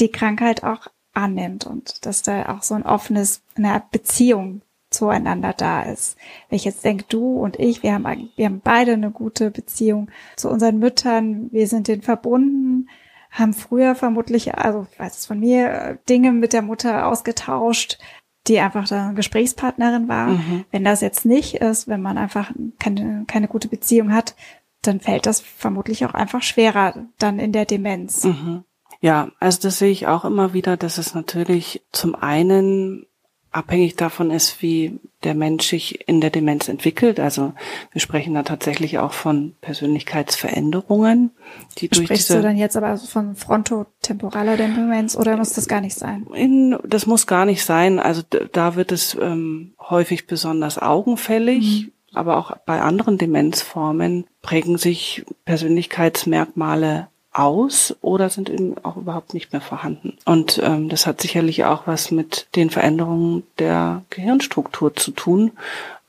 die 0.00 0.10
Krankheit 0.10 0.64
auch 0.64 0.88
annimmt 1.12 1.66
und 1.66 2.04
dass 2.06 2.22
da 2.22 2.48
auch 2.48 2.62
so 2.62 2.74
ein 2.74 2.82
offenes, 2.82 3.42
eine 3.54 3.82
Beziehung 3.92 4.62
zueinander 4.90 5.52
da 5.52 5.82
ist. 5.82 6.16
Wenn 6.48 6.56
ich 6.56 6.64
jetzt 6.64 6.84
denke, 6.84 7.04
du 7.08 7.36
und 7.36 7.58
ich, 7.58 7.82
wir 7.82 7.92
haben, 7.92 8.30
wir 8.34 8.46
haben 8.46 8.60
beide 8.64 8.92
eine 8.94 9.10
gute 9.10 9.50
Beziehung 9.50 10.10
zu 10.36 10.48
unseren 10.48 10.78
Müttern, 10.78 11.52
wir 11.52 11.68
sind 11.68 11.88
denen 11.88 12.02
verbunden, 12.02 12.88
haben 13.30 13.52
früher 13.52 13.94
vermutlich, 13.94 14.54
also 14.54 14.86
ich 14.90 14.98
weiß 14.98 15.18
es 15.18 15.26
von 15.26 15.40
mir, 15.40 15.98
Dinge 16.08 16.32
mit 16.32 16.52
der 16.52 16.62
Mutter 16.62 17.08
ausgetauscht, 17.08 17.98
die 18.46 18.60
einfach 18.60 18.86
da 18.88 19.12
Gesprächspartnerin 19.12 20.08
war. 20.08 20.28
Mhm. 20.28 20.64
Wenn 20.70 20.84
das 20.84 21.00
jetzt 21.00 21.24
nicht 21.24 21.56
ist, 21.56 21.88
wenn 21.88 22.02
man 22.02 22.18
einfach 22.18 22.52
keine, 22.78 23.24
keine 23.26 23.48
gute 23.48 23.68
Beziehung 23.68 24.12
hat, 24.12 24.34
dann 24.82 25.00
fällt 25.00 25.26
das 25.26 25.40
vermutlich 25.40 26.04
auch 26.04 26.14
einfach 26.14 26.42
schwerer 26.42 27.06
dann 27.18 27.38
in 27.38 27.52
der 27.52 27.64
Demenz. 27.64 28.24
Mhm. 28.24 28.64
Ja, 29.00 29.30
also 29.40 29.60
das 29.62 29.78
sehe 29.78 29.90
ich 29.90 30.06
auch 30.06 30.24
immer 30.24 30.52
wieder, 30.52 30.76
dass 30.76 30.98
es 30.98 31.14
natürlich 31.14 31.82
zum 31.92 32.14
einen 32.14 33.06
abhängig 33.54 33.96
davon 33.96 34.30
ist, 34.30 34.62
wie 34.62 34.98
der 35.22 35.34
Mensch 35.34 35.68
sich 35.68 36.08
in 36.08 36.20
der 36.20 36.30
Demenz 36.30 36.68
entwickelt. 36.68 37.20
Also 37.20 37.54
wir 37.92 38.00
sprechen 38.00 38.34
da 38.34 38.42
tatsächlich 38.42 38.98
auch 38.98 39.12
von 39.12 39.54
Persönlichkeitsveränderungen, 39.60 41.30
die 41.78 41.86
Sprichst 41.86 42.10
durch 42.10 42.18
diese, 42.18 42.36
du 42.36 42.42
dann 42.42 42.56
jetzt 42.56 42.76
aber 42.76 42.96
von 42.96 43.36
frontotemporaler 43.36 44.56
Demenz 44.56 45.16
oder 45.16 45.36
muss 45.36 45.54
das 45.54 45.68
gar 45.68 45.80
nicht 45.80 45.96
sein? 45.96 46.26
In, 46.34 46.76
das 46.84 47.06
muss 47.06 47.26
gar 47.26 47.46
nicht 47.46 47.64
sein. 47.64 48.00
Also 48.00 48.22
da 48.52 48.74
wird 48.76 48.92
es 48.92 49.16
ähm, 49.20 49.74
häufig 49.80 50.26
besonders 50.26 50.78
augenfällig. 50.78 51.86
Mhm. 51.86 51.90
Aber 52.16 52.36
auch 52.36 52.56
bei 52.64 52.80
anderen 52.80 53.18
Demenzformen 53.18 54.26
prägen 54.40 54.78
sich 54.78 55.24
Persönlichkeitsmerkmale 55.46 57.08
aus 57.34 57.94
oder 58.00 58.30
sind 58.30 58.48
eben 58.48 58.76
auch 58.84 58.96
überhaupt 58.96 59.34
nicht 59.34 59.52
mehr 59.52 59.60
vorhanden. 59.60 60.16
Und 60.24 60.60
ähm, 60.62 60.88
das 60.88 61.06
hat 61.06 61.20
sicherlich 61.20 61.64
auch 61.64 61.86
was 61.86 62.10
mit 62.10 62.46
den 62.54 62.70
Veränderungen 62.70 63.42
der 63.58 64.02
Gehirnstruktur 64.10 64.94
zu 64.94 65.10
tun. 65.10 65.52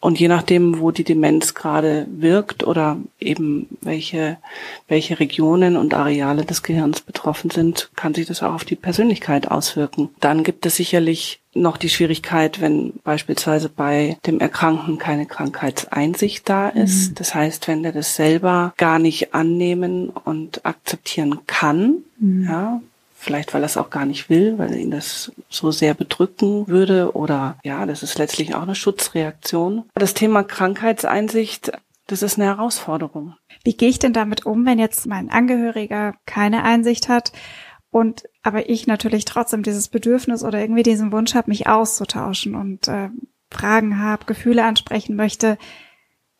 Und 0.05 0.19
je 0.19 0.27
nachdem, 0.27 0.81
wo 0.81 0.91
die 0.91 1.03
Demenz 1.03 1.55
gerade 1.55 2.05
wirkt 2.11 2.63
oder 2.63 2.99
eben 3.19 3.65
welche, 3.81 4.37
welche 4.87 5.19
Regionen 5.19 5.75
und 5.75 5.95
Areale 5.95 6.45
des 6.45 6.61
Gehirns 6.61 7.01
betroffen 7.01 7.49
sind, 7.49 7.89
kann 7.95 8.13
sich 8.13 8.27
das 8.27 8.43
auch 8.43 8.53
auf 8.53 8.65
die 8.65 8.75
Persönlichkeit 8.75 9.49
auswirken. 9.49 10.09
Dann 10.19 10.43
gibt 10.43 10.67
es 10.67 10.75
sicherlich 10.75 11.39
noch 11.55 11.77
die 11.77 11.89
Schwierigkeit, 11.89 12.61
wenn 12.61 12.93
beispielsweise 13.03 13.67
bei 13.67 14.19
dem 14.27 14.39
Erkrankten 14.39 14.99
keine 14.99 15.25
Krankheitseinsicht 15.25 16.47
da 16.47 16.69
ist. 16.69 17.09
Mhm. 17.09 17.15
Das 17.15 17.33
heißt, 17.33 17.67
wenn 17.67 17.81
der 17.81 17.91
das 17.91 18.15
selber 18.15 18.75
gar 18.77 18.99
nicht 18.99 19.33
annehmen 19.33 20.09
und 20.09 20.67
akzeptieren 20.67 21.39
kann, 21.47 22.03
mhm. 22.19 22.43
ja, 22.43 22.81
vielleicht 23.25 23.53
weil 23.53 23.63
er 23.63 23.65
es 23.65 23.77
auch 23.77 23.89
gar 23.89 24.05
nicht 24.05 24.29
will, 24.29 24.57
weil 24.57 24.75
ihn 24.75 24.91
das 24.91 25.31
so 25.49 25.71
sehr 25.71 25.93
bedrücken 25.93 26.67
würde 26.67 27.15
oder 27.15 27.57
ja, 27.63 27.85
das 27.85 28.03
ist 28.03 28.17
letztlich 28.17 28.55
auch 28.55 28.61
eine 28.61 28.75
Schutzreaktion. 28.75 29.83
Das 29.95 30.13
Thema 30.13 30.43
Krankheitseinsicht, 30.43 31.73
das 32.07 32.21
ist 32.21 32.37
eine 32.37 32.45
Herausforderung. 32.45 33.35
Wie 33.63 33.75
gehe 33.75 33.89
ich 33.89 33.99
denn 33.99 34.13
damit 34.13 34.45
um, 34.45 34.65
wenn 34.65 34.79
jetzt 34.79 35.07
mein 35.07 35.29
Angehöriger 35.29 36.13
keine 36.25 36.63
Einsicht 36.63 37.09
hat 37.09 37.33
und 37.89 38.23
aber 38.43 38.69
ich 38.69 38.87
natürlich 38.87 39.25
trotzdem 39.25 39.63
dieses 39.63 39.87
Bedürfnis 39.87 40.43
oder 40.43 40.59
irgendwie 40.59 40.83
diesen 40.83 41.11
Wunsch 41.11 41.33
habe, 41.33 41.49
mich 41.49 41.67
auszutauschen 41.67 42.55
und 42.55 42.87
äh, 42.87 43.09
Fragen 43.49 43.99
habe, 43.99 44.25
Gefühle 44.25 44.63
ansprechen 44.63 45.15
möchte. 45.15 45.57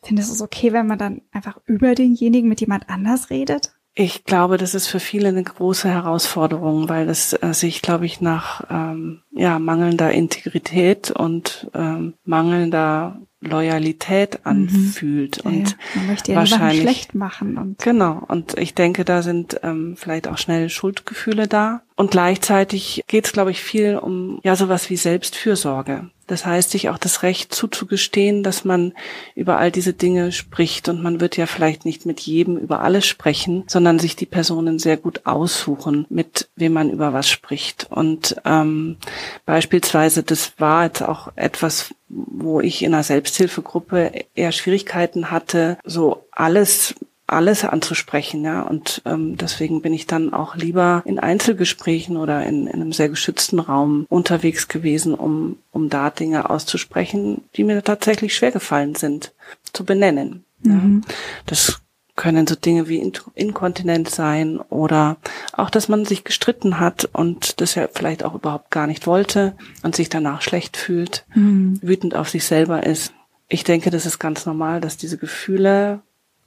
Findest 0.02 0.30
du 0.30 0.34
es 0.34 0.42
okay, 0.42 0.72
wenn 0.72 0.86
man 0.86 0.98
dann 0.98 1.22
einfach 1.32 1.58
über 1.64 1.94
denjenigen 1.94 2.48
mit 2.48 2.60
jemand 2.60 2.88
anders 2.88 3.30
redet? 3.30 3.75
Ich 3.98 4.24
glaube, 4.24 4.58
das 4.58 4.74
ist 4.74 4.88
für 4.88 5.00
viele 5.00 5.28
eine 5.28 5.42
große 5.42 5.88
Herausforderung, 5.88 6.90
weil 6.90 7.08
es 7.08 7.32
äh, 7.32 7.54
sich, 7.54 7.80
glaube 7.80 8.04
ich, 8.04 8.20
nach 8.20 8.62
ähm, 8.68 9.22
ja, 9.32 9.58
mangelnder 9.58 10.12
Integrität 10.12 11.10
und 11.10 11.70
ähm, 11.72 12.12
mangelnder 12.26 13.18
Loyalität 13.40 14.34
mhm. 14.34 14.40
anfühlt 14.44 15.44
mhm. 15.44 15.50
und 15.50 15.70
ja. 15.70 15.76
man 15.94 16.06
möchte 16.06 16.32
ja 16.32 16.38
wahrscheinlich 16.38 16.80
schlecht 16.80 17.14
machen 17.14 17.58
und 17.58 17.78
genau 17.78 18.22
und 18.28 18.58
ich 18.58 18.74
denke 18.74 19.04
da 19.04 19.22
sind 19.22 19.60
ähm, 19.62 19.96
vielleicht 19.96 20.28
auch 20.28 20.38
schnell 20.38 20.70
Schuldgefühle 20.70 21.46
da 21.46 21.82
und 21.96 22.10
gleichzeitig 22.10 23.04
geht 23.06 23.26
es 23.26 23.32
glaube 23.32 23.50
ich 23.50 23.62
viel 23.62 23.98
um 23.98 24.40
ja 24.42 24.56
sowas 24.56 24.88
wie 24.90 24.96
Selbstfürsorge 24.96 26.10
das 26.26 26.44
heißt, 26.44 26.70
sich 26.70 26.88
auch 26.88 26.98
das 26.98 27.22
Recht 27.22 27.54
zuzugestehen, 27.54 28.42
dass 28.42 28.64
man 28.64 28.94
über 29.36 29.58
all 29.58 29.70
diese 29.70 29.92
Dinge 29.92 30.32
spricht. 30.32 30.88
Und 30.88 31.00
man 31.02 31.20
wird 31.20 31.36
ja 31.36 31.46
vielleicht 31.46 31.84
nicht 31.84 32.04
mit 32.04 32.20
jedem 32.20 32.56
über 32.56 32.80
alles 32.80 33.06
sprechen, 33.06 33.64
sondern 33.68 34.00
sich 34.00 34.16
die 34.16 34.26
Personen 34.26 34.80
sehr 34.80 34.96
gut 34.96 35.24
aussuchen, 35.24 36.04
mit 36.08 36.48
wem 36.56 36.72
man 36.72 36.90
über 36.90 37.12
was 37.12 37.30
spricht. 37.30 37.86
Und 37.90 38.36
ähm, 38.44 38.96
beispielsweise, 39.44 40.24
das 40.24 40.54
war 40.58 40.84
jetzt 40.84 41.02
auch 41.02 41.30
etwas, 41.36 41.94
wo 42.08 42.60
ich 42.60 42.82
in 42.82 42.94
einer 42.94 43.02
Selbsthilfegruppe 43.02 44.12
eher 44.34 44.52
Schwierigkeiten 44.52 45.30
hatte, 45.30 45.78
so 45.84 46.26
alles 46.30 46.94
alles 47.26 47.64
anzusprechen, 47.64 48.44
ja. 48.44 48.62
Und 48.62 49.02
ähm, 49.04 49.36
deswegen 49.36 49.82
bin 49.82 49.92
ich 49.92 50.06
dann 50.06 50.32
auch 50.32 50.54
lieber 50.54 51.02
in 51.04 51.18
Einzelgesprächen 51.18 52.16
oder 52.16 52.44
in, 52.46 52.66
in 52.66 52.74
einem 52.74 52.92
sehr 52.92 53.08
geschützten 53.08 53.58
Raum 53.58 54.06
unterwegs 54.08 54.68
gewesen, 54.68 55.14
um, 55.14 55.58
um 55.72 55.88
da 55.88 56.10
Dinge 56.10 56.48
auszusprechen, 56.50 57.42
die 57.56 57.64
mir 57.64 57.82
tatsächlich 57.82 58.34
schwer 58.34 58.52
gefallen 58.52 58.94
sind, 58.94 59.32
zu 59.72 59.84
benennen. 59.84 60.44
Mhm. 60.60 61.02
Ja. 61.04 61.14
Das 61.46 61.80
können 62.16 62.46
so 62.46 62.54
Dinge 62.54 62.88
wie 62.88 63.12
Inkontinenz 63.34 64.16
sein 64.16 64.58
oder 64.58 65.18
auch, 65.52 65.70
dass 65.70 65.88
man 65.88 66.06
sich 66.06 66.24
gestritten 66.24 66.80
hat 66.80 67.08
und 67.12 67.60
das 67.60 67.74
ja 67.74 67.88
vielleicht 67.92 68.24
auch 68.24 68.34
überhaupt 68.34 68.70
gar 68.70 68.86
nicht 68.86 69.06
wollte 69.06 69.54
und 69.82 69.94
sich 69.94 70.08
danach 70.08 70.40
schlecht 70.40 70.76
fühlt, 70.76 71.26
mhm. 71.34 71.78
wütend 71.82 72.14
auf 72.14 72.30
sich 72.30 72.44
selber 72.44 72.84
ist. 72.84 73.12
Ich 73.48 73.64
denke, 73.64 73.90
das 73.90 74.06
ist 74.06 74.18
ganz 74.18 74.46
normal, 74.46 74.80
dass 74.80 74.96
diese 74.96 75.18
Gefühle 75.18 76.00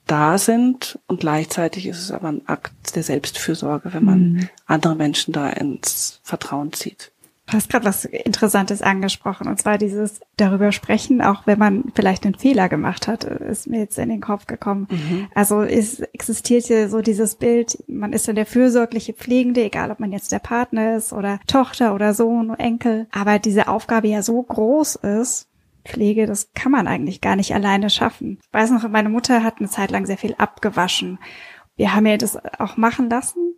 da 0.07 0.39
sind 0.39 0.97
und 1.05 1.19
gleichzeitig 1.19 1.85
ist 1.85 1.99
es 1.99 2.11
aber 2.11 2.29
ein 2.29 2.47
Akt 2.47 2.95
der 2.95 3.03
Selbstfürsorge, 3.03 3.93
wenn 3.93 4.03
man 4.03 4.19
mhm. 4.19 4.49
andere 4.65 4.95
Menschen 4.95 5.33
da 5.33 5.49
ins 5.49 6.19
Vertrauen 6.23 6.73
zieht. 6.73 7.11
Du 7.49 7.53
hast 7.57 7.69
gerade 7.69 7.85
was 7.85 8.05
Interessantes 8.05 8.81
angesprochen, 8.81 9.47
und 9.47 9.59
zwar 9.59 9.77
dieses 9.77 10.19
darüber 10.37 10.71
sprechen, 10.71 11.21
auch 11.21 11.47
wenn 11.47 11.57
man 11.57 11.85
vielleicht 11.95 12.25
einen 12.25 12.35
Fehler 12.35 12.69
gemacht 12.69 13.07
hat, 13.07 13.23
ist 13.23 13.67
mir 13.67 13.79
jetzt 13.79 13.97
in 13.97 14.09
den 14.09 14.21
Kopf 14.21 14.45
gekommen. 14.45 14.87
Mhm. 14.91 15.27
Also 15.33 15.61
es 15.63 15.99
existiert 15.99 16.65
hier 16.65 16.89
so 16.89 17.01
dieses 17.01 17.35
Bild, 17.35 17.83
man 17.87 18.13
ist 18.13 18.27
dann 18.27 18.35
der 18.35 18.45
fürsorgliche 18.45 19.13
Pflegende, 19.13 19.63
egal 19.63 19.89
ob 19.89 19.99
man 19.99 20.11
jetzt 20.11 20.31
der 20.31 20.39
Partner 20.39 20.95
ist 20.95 21.11
oder 21.11 21.39
Tochter 21.47 21.95
oder 21.95 22.13
Sohn 22.13 22.51
oder 22.51 22.59
Enkel, 22.59 23.07
aber 23.11 23.39
diese 23.39 23.67
Aufgabe 23.67 24.07
ja 24.07 24.21
so 24.21 24.41
groß 24.41 24.95
ist, 24.95 25.47
Pflege, 25.85 26.27
das 26.27 26.51
kann 26.53 26.71
man 26.71 26.87
eigentlich 26.87 27.21
gar 27.21 27.35
nicht 27.35 27.55
alleine 27.55 27.89
schaffen. 27.89 28.37
Ich 28.41 28.53
weiß 28.53 28.71
noch, 28.71 28.87
meine 28.89 29.09
Mutter 29.09 29.43
hat 29.43 29.55
eine 29.59 29.69
Zeit 29.69 29.91
lang 29.91 30.05
sehr 30.05 30.17
viel 30.17 30.35
abgewaschen. 30.37 31.19
Wir 31.77 31.95
haben 31.95 32.05
ihr 32.05 32.17
das 32.17 32.37
auch 32.59 32.77
machen 32.77 33.09
lassen. 33.09 33.55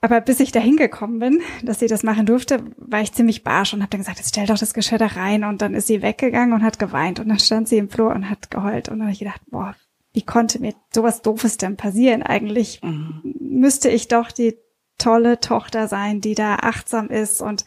Aber 0.00 0.20
bis 0.20 0.38
ich 0.38 0.52
da 0.52 0.60
hingekommen 0.60 1.18
bin, 1.18 1.40
dass 1.62 1.80
sie 1.80 1.88
das 1.88 2.04
machen 2.04 2.24
durfte, 2.24 2.62
war 2.76 3.00
ich 3.00 3.12
ziemlich 3.12 3.42
barsch 3.42 3.74
und 3.74 3.80
habe 3.80 3.90
dann 3.90 4.00
gesagt, 4.00 4.18
jetzt 4.18 4.28
stell 4.28 4.46
doch 4.46 4.58
das 4.58 4.74
Geschirr 4.74 4.98
da 4.98 5.06
rein. 5.06 5.42
Und 5.42 5.60
dann 5.60 5.74
ist 5.74 5.88
sie 5.88 6.02
weggegangen 6.02 6.52
und 6.52 6.62
hat 6.62 6.78
geweint. 6.78 7.18
Und 7.18 7.28
dann 7.28 7.40
stand 7.40 7.68
sie 7.68 7.78
im 7.78 7.88
Flur 7.88 8.14
und 8.14 8.30
hat 8.30 8.50
geheult. 8.50 8.88
Und 8.88 8.98
dann 8.98 9.08
habe 9.08 9.12
ich 9.12 9.18
gedacht, 9.18 9.40
boah, 9.50 9.74
wie 10.12 10.22
konnte 10.22 10.60
mir 10.60 10.74
sowas 10.94 11.22
Doofes 11.22 11.56
denn 11.56 11.76
passieren? 11.76 12.22
Eigentlich 12.22 12.80
mhm. 12.82 13.34
müsste 13.40 13.88
ich 13.88 14.06
doch 14.06 14.30
die 14.30 14.56
tolle 14.98 15.40
Tochter 15.40 15.88
sein, 15.88 16.20
die 16.20 16.34
da 16.34 16.56
achtsam 16.56 17.08
ist. 17.08 17.42
Und 17.42 17.64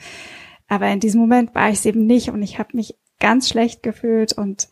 aber 0.68 0.88
in 0.88 1.02
diesem 1.02 1.20
Moment 1.20 1.54
war 1.54 1.70
ich 1.70 1.80
es 1.80 1.86
eben 1.86 2.06
nicht. 2.06 2.30
Und 2.30 2.42
ich 2.44 2.60
habe 2.60 2.78
mich 2.78 2.96
ganz 3.20 3.50
schlecht 3.50 3.84
gefühlt 3.84 4.34
und 4.34 4.70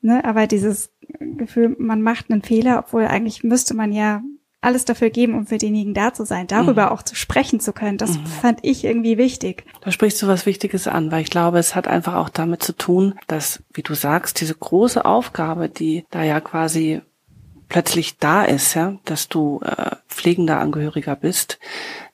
ne, 0.00 0.24
aber 0.24 0.46
dieses 0.46 0.90
Gefühl, 1.20 1.76
man 1.78 2.02
macht 2.02 2.30
einen 2.30 2.42
Fehler, 2.42 2.80
obwohl 2.80 3.06
eigentlich 3.06 3.44
müsste 3.44 3.74
man 3.74 3.92
ja 3.92 4.22
alles 4.66 4.84
dafür 4.84 5.10
geben, 5.10 5.34
um 5.34 5.46
für 5.46 5.58
denjenigen 5.58 5.94
da 5.94 6.12
zu 6.12 6.26
sein, 6.26 6.48
darüber 6.48 6.86
mhm. 6.86 6.92
auch 6.92 7.02
zu 7.02 7.14
sprechen 7.14 7.60
zu 7.60 7.72
können. 7.72 7.98
Das 7.98 8.18
mhm. 8.18 8.26
fand 8.26 8.58
ich 8.62 8.84
irgendwie 8.84 9.16
wichtig. 9.16 9.64
Da 9.80 9.92
sprichst 9.92 10.20
du 10.20 10.26
was 10.26 10.44
Wichtiges 10.44 10.88
an, 10.88 11.12
weil 11.12 11.22
ich 11.22 11.30
glaube, 11.30 11.58
es 11.58 11.74
hat 11.74 11.86
einfach 11.86 12.14
auch 12.14 12.28
damit 12.28 12.62
zu 12.62 12.72
tun, 12.76 13.14
dass, 13.28 13.62
wie 13.72 13.82
du 13.82 13.94
sagst, 13.94 14.40
diese 14.40 14.54
große 14.54 15.04
Aufgabe, 15.04 15.68
die 15.68 16.04
da 16.10 16.24
ja 16.24 16.40
quasi 16.40 17.00
plötzlich 17.68 18.18
da 18.18 18.44
ist, 18.44 18.74
ja, 18.74 18.96
dass 19.04 19.28
du 19.28 19.60
äh, 19.64 19.96
pflegender 20.16 20.58
Angehöriger 20.58 21.14
bist, 21.14 21.58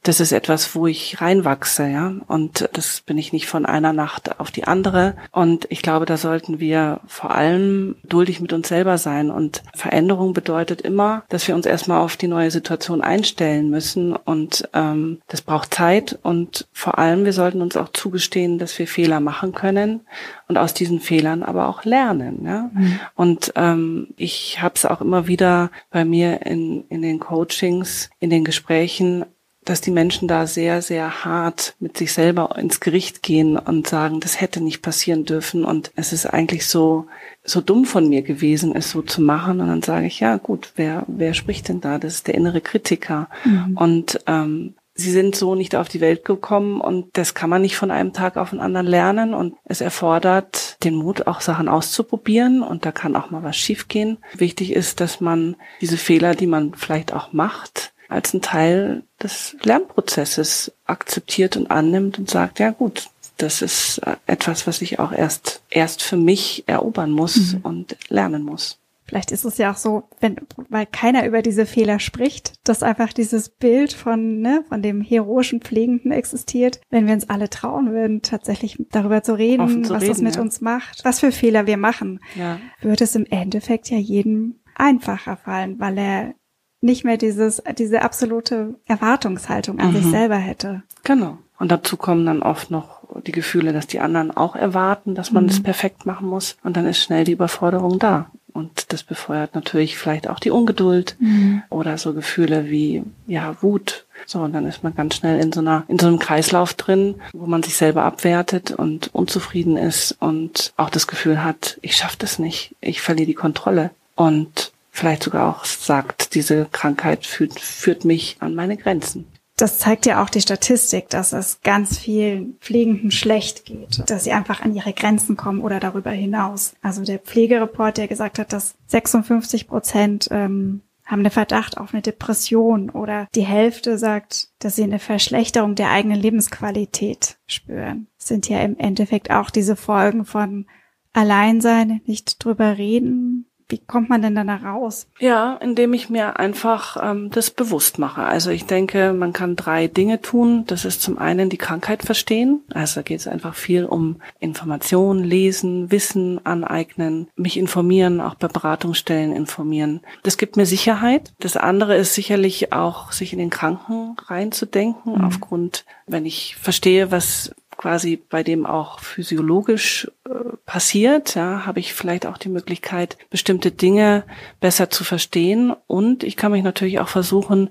das 0.05 0.19
ist 0.19 0.33
etwas, 0.33 0.75
wo 0.75 0.89
ich 0.89 1.21
reinwachse, 1.21 1.87
ja. 1.87 2.13
Und 2.27 2.69
das 2.73 3.03
bin 3.03 3.19
ich 3.19 3.33
nicht 3.33 3.47
von 3.47 3.65
einer 3.65 3.93
Nacht 3.93 4.41
auf 4.41 4.51
die 4.51 4.65
andere. 4.65 5.15
Und 5.31 5.67
ich 5.71 5.81
glaube, 5.81 6.07
da 6.07 6.17
sollten 6.17 6.59
wir 6.59 7.01
vor 7.07 7.31
allem 7.31 7.95
duldig 8.03 8.41
mit 8.41 8.53
uns 8.53 8.67
selber 8.67 8.99
sein. 8.99 9.31
Und 9.31 9.63
Veränderung 9.75 10.33
bedeutet 10.33 10.81
immer, 10.81 11.23
dass 11.29 11.47
wir 11.47 11.55
uns 11.55 11.67
erstmal 11.67 12.01
auf 12.01 12.17
die 12.17 12.27
neue 12.27 12.51
Situation 12.51 13.01
einstellen 13.01 13.71
müssen. 13.71 14.17
Und 14.17 14.69
ähm, 14.75 15.21
das 15.29 15.41
braucht 15.41 15.73
Zeit. 15.73 16.19
Und 16.25 16.67
vor 16.73 16.99
allem, 16.99 17.25
wir 17.25 17.33
sollten 17.33 17.63
uns 17.63 17.77
auch 17.77 17.91
zugestehen, 17.91 18.59
dass 18.59 18.77
wir 18.81 18.89
Fehler 18.89 19.21
machen 19.21 19.53
können 19.53 20.01
und 20.49 20.59
aus 20.59 20.75
diesen 20.75 20.99
Fehlern 20.99 21.45
aber 21.45 21.69
auch 21.69 21.85
lernen. 21.85 22.45
Ja? 22.45 22.71
Mhm. 22.75 23.01
Und 23.15 23.53
ähm, 23.55 24.09
ich 24.17 24.61
habe 24.61 24.75
es 24.75 24.85
auch 24.85 25.01
immer 25.01 25.29
wieder 25.29 25.71
bei 25.91 26.05
mir 26.05 26.45
in, 26.45 26.85
in 26.89 27.03
den 27.03 27.21
Coachings, 27.21 27.92
in 28.21 28.31
den 28.31 28.45
Gesprächen 28.45 29.25
dass 29.65 29.81
die 29.81 29.93
Menschen 29.93 30.27
da 30.27 30.47
sehr, 30.47 30.83
sehr 30.83 31.25
hart 31.25 31.77
mit 31.79 31.97
sich 31.97 32.13
selber 32.13 32.57
ins 32.59 32.81
Gericht 32.81 33.23
gehen 33.23 33.57
und 33.57 33.87
sagen, 33.87 34.19
das 34.19 34.41
hätte 34.41 34.61
nicht 34.61 34.83
passieren 34.83 35.25
dürfen 35.25 35.65
und 35.65 35.93
es 35.95 36.13
ist 36.13 36.27
eigentlich 36.27 36.67
so, 36.67 37.07
so 37.45 37.61
dumm 37.61 37.85
von 37.85 38.09
mir 38.09 38.23
gewesen, 38.23 38.75
es 38.75 38.91
so 38.91 39.03
zu 39.03 39.23
machen. 39.23 39.61
Und 39.61 39.69
dann 39.69 39.83
sage 39.83 40.07
ich, 40.07 40.19
ja 40.19 40.37
gut, 40.37 40.73
wer, 40.77 41.05
wer 41.07 41.33
spricht 41.35 41.69
denn 41.69 41.81
da? 41.81 41.99
Das 41.99 42.15
ist 42.15 42.27
der 42.27 42.35
innere 42.35 42.61
Kritiker. 42.61 43.29
Mhm. 43.45 43.77
Und 43.77 44.21
ähm, 44.27 44.75
sie 44.95 45.13
sind 45.13 45.37
so 45.37 45.55
nicht 45.55 45.77
auf 45.77 45.89
die 45.89 46.01
Welt 46.01 46.25
gekommen 46.25 46.81
und 46.81 47.07
das 47.13 47.35
kann 47.35 47.49
man 47.49 47.63
nicht 47.63 47.77
von 47.77 47.91
einem 47.91 48.13
Tag 48.13 48.37
auf 48.37 48.51
den 48.51 48.61
anderen 48.61 48.87
lernen 48.87 49.33
und 49.33 49.55
es 49.65 49.81
erfordert 49.81 50.72
den 50.85 50.95
Mut, 50.95 51.27
auch 51.27 51.41
Sachen 51.41 51.69
auszuprobieren 51.69 52.63
und 52.63 52.85
da 52.85 52.93
kann 52.93 53.17
auch 53.17 53.31
mal 53.31 53.43
was 53.43 53.57
schiefgehen. 53.57 54.19
Wichtig 54.35 54.73
ist, 54.73 55.01
dass 55.01 55.21
man 55.21 55.57
diese 55.81 55.97
Fehler, 55.97 56.35
die 56.35 56.47
man 56.47 56.75
vielleicht 56.75 57.13
auch 57.13 57.33
macht, 57.33 57.93
als 58.09 58.35
ein 58.35 58.43
Teil 58.43 59.03
des 59.23 59.57
Lernprozesses 59.63 60.73
akzeptiert 60.85 61.57
und 61.57 61.71
annimmt 61.71 62.19
und 62.19 62.31
sagt, 62.31 62.59
ja 62.59 62.71
gut, 62.71 63.09
das 63.39 63.63
ist 63.63 64.01
etwas, 64.27 64.67
was 64.67 64.83
ich 64.83 64.99
auch 64.99 65.13
erst, 65.13 65.63
erst 65.71 66.03
für 66.03 66.17
mich 66.17 66.65
erobern 66.67 67.11
muss 67.11 67.55
mhm. 67.55 67.61
und 67.63 67.97
lernen 68.09 68.43
muss. 68.43 68.79
Vielleicht 69.13 69.31
ist 69.31 69.45
es 69.45 69.59
ja 69.59 69.71
auch 69.71 69.77
so, 69.77 70.05
wenn, 70.21 70.37
weil 70.71 70.87
keiner 70.87 71.27
über 71.27 71.43
diese 71.43 71.67
Fehler 71.67 71.99
spricht, 71.99 72.55
dass 72.67 72.83
einfach 72.83 73.13
dieses 73.13 73.51
Bild 73.51 73.93
von, 73.93 74.41
ne, 74.41 74.65
von 74.71 74.81
dem 74.81 75.03
heroischen 75.03 75.61
Pflegenden 75.61 76.13
existiert. 76.13 76.81
Wenn 76.89 77.07
wir 77.07 77.13
uns 77.13 77.29
alle 77.29 77.51
trauen 77.51 77.93
würden, 77.93 78.23
tatsächlich 78.23 78.79
darüber 78.91 79.23
zu 79.23 79.37
reden, 79.37 79.85
zu 79.85 79.93
was 79.93 80.01
reden, 80.01 80.13
das 80.15 80.23
mit 80.23 80.37
ja. 80.37 80.41
uns 80.41 80.63
macht, 80.63 81.05
was 81.05 81.21
für 81.21 81.31
Fehler 81.31 81.67
wir 81.67 81.77
machen, 81.77 82.21
ja. 82.37 82.59
würde 82.81 83.05
es 83.05 83.15
im 83.15 83.27
Endeffekt 83.27 83.91
ja 83.91 83.99
jedem 83.99 84.61
einfacher 84.77 85.37
fallen, 85.37 85.79
weil 85.79 85.99
er 85.99 86.35
nicht 86.81 87.05
mehr 87.05 87.19
dieses, 87.19 87.63
diese 87.77 88.01
absolute 88.01 88.77
Erwartungshaltung 88.87 89.79
an 89.79 89.91
mhm. 89.93 89.97
sich 89.97 90.07
selber 90.07 90.37
hätte. 90.37 90.85
Genau. 91.05 91.37
Und 91.59 91.71
dazu 91.71 91.99
kommen 91.99 92.25
dann 92.25 92.43
oft 92.43 92.71
noch 92.71 93.03
die 93.21 93.31
Gefühle, 93.31 93.73
dass 93.73 93.87
die 93.87 94.01
anderen 94.01 94.31
auch 94.37 94.57
erwarten, 94.57 95.15
dass 95.15 95.33
man 95.33 95.45
es 95.45 95.59
mhm. 95.59 95.65
perfekt 95.65 96.07
machen 96.07 96.27
muss. 96.27 96.57
Und 96.65 96.77
dann 96.77 96.87
ist 96.87 96.99
schnell 96.99 97.25
die 97.25 97.33
Überforderung 97.33 97.99
da. 97.99 98.31
Und 98.53 98.93
das 98.93 99.03
befeuert 99.03 99.55
natürlich 99.55 99.97
vielleicht 99.97 100.29
auch 100.29 100.39
die 100.39 100.51
Ungeduld 100.51 101.17
mhm. 101.19 101.63
oder 101.71 101.99
so 101.99 102.13
Gefühle 102.13 102.71
wie, 102.71 103.03
ja, 103.27 103.57
Wut. 103.63 104.05
So, 104.27 104.41
und 104.41 104.53
dann 104.53 104.67
ist 104.67 104.83
man 104.83 104.95
ganz 104.95 105.17
schnell 105.17 105.41
in 105.41 105.53
so 105.53 105.61
einer, 105.61 105.85
in 105.89 105.99
so 105.99 106.07
einem 106.07 106.19
Kreislauf 106.19 106.75
drin, 106.75 107.17
wo 107.33 107.47
man 107.47 107.63
sich 107.63 107.77
selber 107.77 108.05
abwertet 108.05 108.71
und 108.71 109.15
unzufrieden 109.15 109.77
ist 109.77 110.17
und 110.21 110.73
auch 110.77 110.91
das 110.91 111.07
Gefühl 111.07 111.43
hat, 111.43 111.79
ich 111.83 111.97
schaffe 111.97 112.17
das 112.19 112.39
nicht, 112.39 112.77
ich 112.81 113.01
verliere 113.01 113.27
die 113.27 113.35
Kontrolle. 113.35 113.91
Und 114.15 114.73
vielleicht 114.91 115.23
sogar 115.23 115.49
auch 115.49 115.65
sagt, 115.65 116.35
diese 116.35 116.67
Krankheit 116.71 117.27
führt, 117.27 117.59
führt 117.59 118.05
mich 118.05 118.37
an 118.41 118.55
meine 118.55 118.77
Grenzen 118.77 119.27
das 119.63 119.79
zeigt 119.79 120.07
ja 120.07 120.21
auch 120.21 120.29
die 120.29 120.41
Statistik, 120.41 121.09
dass 121.09 121.33
es 121.33 121.61
ganz 121.63 121.97
vielen 121.97 122.57
Pflegenden 122.61 123.13
schlecht 123.13 123.65
geht, 123.65 124.03
dass 124.11 124.25
sie 124.25 124.33
einfach 124.33 124.61
an 124.61 124.75
ihre 124.75 124.93
Grenzen 124.93 125.37
kommen 125.37 125.61
oder 125.61 125.79
darüber 125.79 126.11
hinaus. 126.11 126.75
Also 126.83 127.05
der 127.05 127.21
Pflegereport, 127.21 127.97
der 127.97 128.09
gesagt 128.09 128.41
hat, 128.41 128.53
dass 128.53 128.75
56 128.89 129.69
Prozent 129.69 130.27
ähm, 130.33 130.81
haben 131.05 131.21
eine 131.21 131.31
Verdacht 131.31 131.79
auf 131.79 131.95
eine 131.95 132.03
Depression 132.03 132.91
oder 132.91 133.29
die 133.37 133.47
Hälfte 133.47 133.99
sagt, 133.99 134.49
dass 134.59 134.75
sie 134.75 134.83
eine 134.83 134.99
Verschlechterung 134.99 135.77
der 135.77 135.91
eigenen 135.91 136.19
Lebensqualität 136.19 137.37
spüren. 137.47 138.09
Das 138.19 138.27
sind 138.27 138.49
ja 138.49 138.61
im 138.63 138.77
Endeffekt 138.79 139.31
auch 139.31 139.51
diese 139.51 139.77
Folgen 139.77 140.25
von 140.25 140.67
Alleinsein, 141.13 142.01
nicht 142.07 142.45
drüber 142.45 142.79
reden, 142.79 143.47
wie 143.73 143.79
kommt 143.79 144.11
man 144.11 144.21
denn 144.21 144.35
dann 144.35 144.47
da 144.47 144.57
raus? 144.57 145.09
Ja, 145.19 145.55
indem 145.55 145.95
ich 145.95 146.11
mir 146.11 146.39
einfach 146.39 146.99
ähm, 147.03 147.31
das 147.31 147.51
bewusst 147.51 147.99
mache. 147.99 148.23
Also 148.23 148.51
ich 148.51 148.67
denke, 148.67 149.15
man 149.15 149.33
kann 149.33 149.57
drei 149.57 149.89
Dinge 149.89 150.21
tun. 150.21 150.65
Das 150.67 150.85
ist 150.85 151.01
zum 151.01 151.19
einen 151.19 151.49
die 151.49 151.57
Krankheit 151.57 152.03
verstehen. 152.03 152.61
Also 152.75 152.97
da 152.97 153.03
geht 153.03 153.21
es 153.21 153.27
einfach 153.27 153.55
viel 153.55 153.87
um 153.87 154.21
Informationen, 154.41 155.25
lesen, 155.25 155.91
Wissen 155.91 156.45
aneignen, 156.45 157.29
mich 157.35 157.57
informieren, 157.57 158.21
auch 158.21 158.35
bei 158.35 158.49
Beratungsstellen 158.49 159.35
informieren. 159.35 160.03
Das 160.23 160.37
gibt 160.37 160.59
mir 160.59 160.67
Sicherheit. 160.67 161.33
Das 161.41 161.57
andere 161.57 161.97
ist 161.97 162.15
sicherlich 162.15 162.75
auch, 162.75 163.11
sich 163.11 163.33
in 163.33 163.39
den 163.39 163.51
Kranken 163.51 164.17
reinzudenken, 164.27 165.15
mhm. 165.15 165.25
aufgrund, 165.25 165.87
wenn 166.07 166.27
ich 166.27 166.57
verstehe, 166.57 167.11
was 167.11 167.55
quasi 167.83 168.17
bei 168.17 168.45
dem 168.45 168.65
auch 168.65 169.01
physiologisch 169.01 170.09
äh, 170.25 170.31
passiert, 170.67 171.35
ja, 171.35 171.67
habe 171.67 171.81
ich 171.81 171.95
vielleicht 171.95 172.27
auch 172.27 172.39
die 172.39 172.49
Möglichkeit, 172.49 173.19
bestimmte 173.29 173.73
Dinge 173.73 174.23
besser 174.61 174.89
zu 174.89 175.03
verstehen. 175.03 175.75
Und 175.89 176.23
ich 176.23 176.37
kann 176.37 176.53
mich 176.53 176.63
natürlich 176.63 177.01
auch 177.01 177.09
versuchen, 177.09 177.71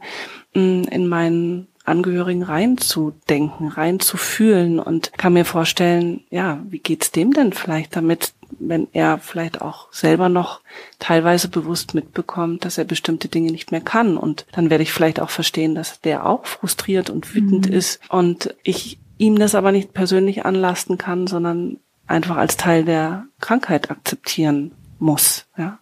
in 0.54 1.08
meinen 1.08 1.69
Angehörigen 1.86 2.43
reinzudenken, 2.43 3.69
reinzufühlen 3.69 4.80
und 4.80 5.13
kann 5.17 5.32
mir 5.32 5.45
vorstellen, 5.45 6.26
ja, 6.30 6.62
wie 6.67 6.80
geht's 6.80 7.12
dem 7.12 7.32
denn 7.32 7.54
vielleicht 7.54 7.95
damit, 7.95 8.34
wenn 8.60 8.89
er 8.91 9.17
vielleicht 9.17 9.62
auch 9.62 9.93
selber 9.93 10.28
noch 10.28 10.60
teilweise 11.00 11.47
bewusst 11.47 11.93
mitbekommt, 11.93 12.65
dass 12.65 12.78
er 12.78 12.84
bestimmte 12.84 13.30
Dinge 13.30 13.54
nicht 13.54 13.71
mehr 13.71 13.80
kann. 13.80 14.17
Und 14.17 14.45
dann 14.52 14.69
werde 14.69 14.84
ich 14.84 14.91
vielleicht 14.91 15.21
auch 15.21 15.30
verstehen, 15.30 15.74
dass 15.74 16.02
der 16.02 16.26
auch 16.26 16.45
frustriert 16.45 17.10
und 17.10 17.34
wütend 17.34 17.69
mhm. 17.69 17.74
ist. 17.74 18.02
Und 18.10 18.54
ich 18.63 19.00
ihm 19.22 19.38
das 19.38 19.54
aber 19.54 19.72
nicht 19.72 19.94
persönlich 19.94 20.46
anlasten 20.46 20.98
kann, 20.98 21.28
sondern 21.28 21.78
einfach 22.08 22.38
als 22.38 22.58
Teil 22.58 22.84
der 22.84 23.26
Krankheit 23.40 23.92
akzeptieren 23.92 24.72
muss, 25.00 25.46
ja. 25.58 25.78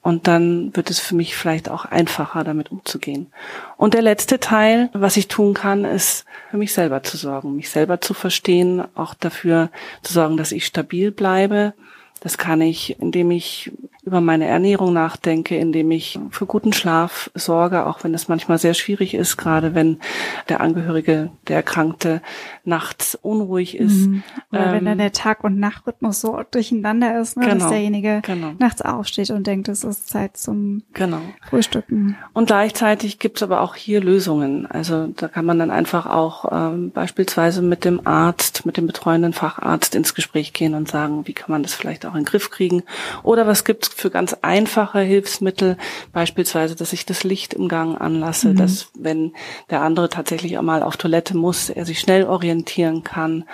Und 0.00 0.26
dann 0.26 0.74
wird 0.74 0.90
es 0.90 0.98
für 0.98 1.14
mich 1.14 1.36
vielleicht 1.36 1.68
auch 1.68 1.84
einfacher, 1.84 2.42
damit 2.42 2.72
umzugehen. 2.72 3.28
Und 3.76 3.94
der 3.94 4.02
letzte 4.02 4.40
Teil, 4.40 4.90
was 4.92 5.16
ich 5.16 5.28
tun 5.28 5.54
kann, 5.54 5.84
ist 5.84 6.24
für 6.50 6.56
mich 6.56 6.72
selber 6.72 7.04
zu 7.04 7.16
sorgen, 7.16 7.54
mich 7.54 7.70
selber 7.70 8.00
zu 8.00 8.12
verstehen, 8.12 8.82
auch 8.96 9.14
dafür 9.14 9.70
zu 10.02 10.12
sorgen, 10.12 10.36
dass 10.36 10.50
ich 10.50 10.66
stabil 10.66 11.12
bleibe. 11.12 11.74
Das 12.18 12.36
kann 12.36 12.60
ich, 12.60 12.98
indem 12.98 13.30
ich 13.30 13.70
über 14.04 14.20
meine 14.20 14.46
Ernährung 14.46 14.92
nachdenke, 14.92 15.56
indem 15.56 15.92
ich 15.92 16.18
für 16.30 16.44
guten 16.44 16.72
Schlaf 16.72 17.30
sorge, 17.34 17.86
auch 17.86 18.02
wenn 18.02 18.14
es 18.14 18.26
manchmal 18.26 18.58
sehr 18.58 18.74
schwierig 18.74 19.14
ist, 19.14 19.36
gerade 19.36 19.76
wenn 19.76 20.00
der 20.48 20.60
Angehörige, 20.60 21.30
der 21.46 21.56
Erkrankte, 21.56 22.20
nachts 22.64 23.16
unruhig 23.22 23.76
ist. 23.76 24.08
Mhm. 24.08 24.24
Oder 24.50 24.66
ähm, 24.66 24.72
wenn 24.72 24.84
dann 24.86 24.98
der 24.98 25.12
Tag- 25.12 25.44
und 25.44 25.60
Nachtrhythmus 25.60 26.20
so 26.20 26.40
durcheinander 26.50 27.20
ist, 27.20 27.36
ne, 27.36 27.46
genau, 27.46 27.58
dass 27.58 27.70
derjenige 27.70 28.22
genau. 28.24 28.54
nachts 28.58 28.82
aufsteht 28.82 29.30
und 29.30 29.46
denkt, 29.46 29.68
es 29.68 29.84
ist 29.84 30.08
Zeit 30.08 30.36
zum 30.36 30.82
genau. 30.94 31.20
Frühstücken. 31.48 32.16
Und 32.32 32.46
gleichzeitig 32.46 33.20
gibt 33.20 33.38
es 33.38 33.44
aber 33.44 33.60
auch 33.60 33.76
hier 33.76 34.00
Lösungen. 34.00 34.66
Also 34.66 35.06
da 35.06 35.28
kann 35.28 35.44
man 35.44 35.60
dann 35.60 35.70
einfach 35.70 36.06
auch 36.06 36.50
ähm, 36.50 36.90
beispielsweise 36.90 37.62
mit 37.62 37.84
dem 37.84 38.04
Arzt, 38.04 38.66
mit 38.66 38.76
dem 38.76 38.88
betreuenden 38.88 39.32
Facharzt 39.32 39.94
ins 39.94 40.14
Gespräch 40.14 40.52
gehen 40.52 40.74
und 40.74 40.88
sagen, 40.88 41.28
wie 41.28 41.34
kann 41.34 41.52
man 41.52 41.62
das 41.62 41.74
vielleicht 41.74 42.04
auch 42.04 42.14
in 42.14 42.20
den 42.20 42.26
Griff 42.26 42.50
kriegen. 42.50 42.82
Oder 43.22 43.46
was 43.46 43.64
gibt's 43.64 43.91
für 43.92 44.10
ganz 44.10 44.36
einfache 44.42 45.00
Hilfsmittel, 45.00 45.76
beispielsweise, 46.12 46.76
dass 46.76 46.92
ich 46.92 47.06
das 47.06 47.24
Licht 47.24 47.54
im 47.54 47.68
Gang 47.68 48.00
anlasse, 48.00 48.50
mhm. 48.50 48.56
dass 48.56 48.90
wenn 48.98 49.32
der 49.70 49.82
andere 49.82 50.08
tatsächlich 50.08 50.58
einmal 50.58 50.82
auf 50.82 50.96
Toilette 50.96 51.36
muss, 51.36 51.70
er 51.70 51.84
sich 51.84 52.00
schnell 52.00 52.24
orientieren 52.24 53.04
kann 53.04 53.44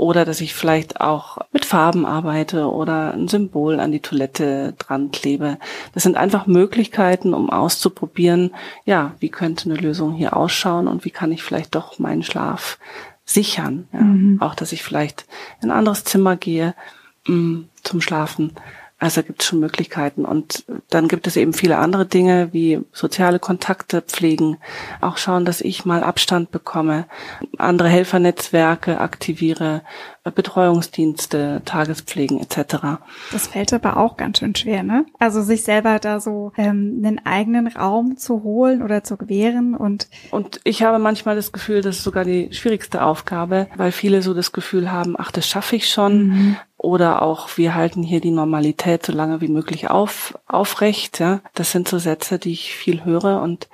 oder 0.00 0.24
dass 0.24 0.40
ich 0.40 0.54
vielleicht 0.54 1.02
auch 1.02 1.36
mit 1.52 1.66
Farben 1.66 2.06
arbeite 2.06 2.70
oder 2.70 3.12
ein 3.12 3.28
Symbol 3.28 3.80
an 3.80 3.92
die 3.92 4.00
Toilette 4.00 4.74
dran 4.78 5.10
klebe. 5.10 5.58
Das 5.92 6.04
sind 6.04 6.16
einfach 6.16 6.46
Möglichkeiten, 6.46 7.34
um 7.34 7.50
auszuprobieren, 7.50 8.52
ja, 8.86 9.14
wie 9.20 9.28
könnte 9.28 9.70
eine 9.70 9.78
Lösung 9.78 10.14
hier 10.14 10.34
ausschauen 10.34 10.88
und 10.88 11.04
wie 11.04 11.10
kann 11.10 11.32
ich 11.32 11.42
vielleicht 11.42 11.74
doch 11.74 11.98
meinen 11.98 12.22
Schlaf 12.22 12.78
sichern. 13.26 13.88
Ja? 13.92 14.00
Mhm. 14.00 14.40
Auch, 14.40 14.54
dass 14.54 14.72
ich 14.72 14.82
vielleicht 14.82 15.26
in 15.60 15.70
ein 15.70 15.76
anderes 15.76 16.04
Zimmer 16.04 16.36
gehe 16.36 16.74
mh, 17.26 17.36
mm, 17.36 17.68
zum 17.82 18.00
Schlafen 18.00 18.54
also 19.00 19.22
gibt 19.22 19.40
es 19.40 19.48
schon 19.48 19.60
Möglichkeiten. 19.60 20.26
Und 20.26 20.64
dann 20.90 21.08
gibt 21.08 21.26
es 21.26 21.36
eben 21.36 21.54
viele 21.54 21.78
andere 21.78 22.04
Dinge 22.04 22.50
wie 22.52 22.80
soziale 22.92 23.38
Kontakte 23.38 24.02
pflegen, 24.02 24.58
auch 25.00 25.16
schauen, 25.16 25.46
dass 25.46 25.62
ich 25.62 25.86
mal 25.86 26.04
Abstand 26.04 26.50
bekomme, 26.50 27.06
andere 27.56 27.88
Helfernetzwerke 27.88 29.00
aktiviere, 29.00 29.82
Betreuungsdienste, 30.22 31.62
Tagespflegen 31.64 32.40
etc. 32.40 33.00
Das 33.32 33.46
fällt 33.46 33.72
aber 33.72 33.96
auch 33.96 34.18
ganz 34.18 34.38
schön 34.38 34.54
schwer, 34.54 34.82
ne? 34.82 35.06
Also 35.18 35.40
sich 35.40 35.62
selber 35.62 35.98
da 35.98 36.20
so 36.20 36.52
ähm, 36.58 37.00
einen 37.02 37.24
eigenen 37.24 37.66
Raum 37.68 38.18
zu 38.18 38.42
holen 38.42 38.82
oder 38.82 39.02
zu 39.02 39.16
gewähren 39.16 39.74
und 39.74 40.08
und 40.30 40.60
ich 40.64 40.82
habe 40.82 40.98
manchmal 40.98 41.36
das 41.36 41.52
Gefühl, 41.52 41.80
das 41.80 41.96
ist 41.96 42.04
sogar 42.04 42.24
die 42.24 42.52
schwierigste 42.52 43.02
Aufgabe, 43.02 43.68
weil 43.76 43.92
viele 43.92 44.20
so 44.20 44.34
das 44.34 44.52
Gefühl 44.52 44.92
haben, 44.92 45.14
ach, 45.18 45.30
das 45.30 45.48
schaffe 45.48 45.76
ich 45.76 45.88
schon. 45.88 46.28
Mhm. 46.28 46.56
Oder 46.82 47.20
auch, 47.20 47.58
wir 47.58 47.74
halten 47.74 48.02
hier 48.02 48.22
die 48.22 48.30
Normalität 48.30 49.04
so 49.04 49.12
lange 49.12 49.42
wie 49.42 49.48
möglich 49.48 49.90
auf, 49.90 50.38
aufrecht. 50.46 51.20
Ja, 51.20 51.42
das 51.54 51.72
sind 51.72 51.86
so 51.86 51.98
Sätze, 51.98 52.38
die 52.38 52.52
ich 52.52 52.74
viel 52.74 53.04
höre 53.04 53.42
und 53.42 53.68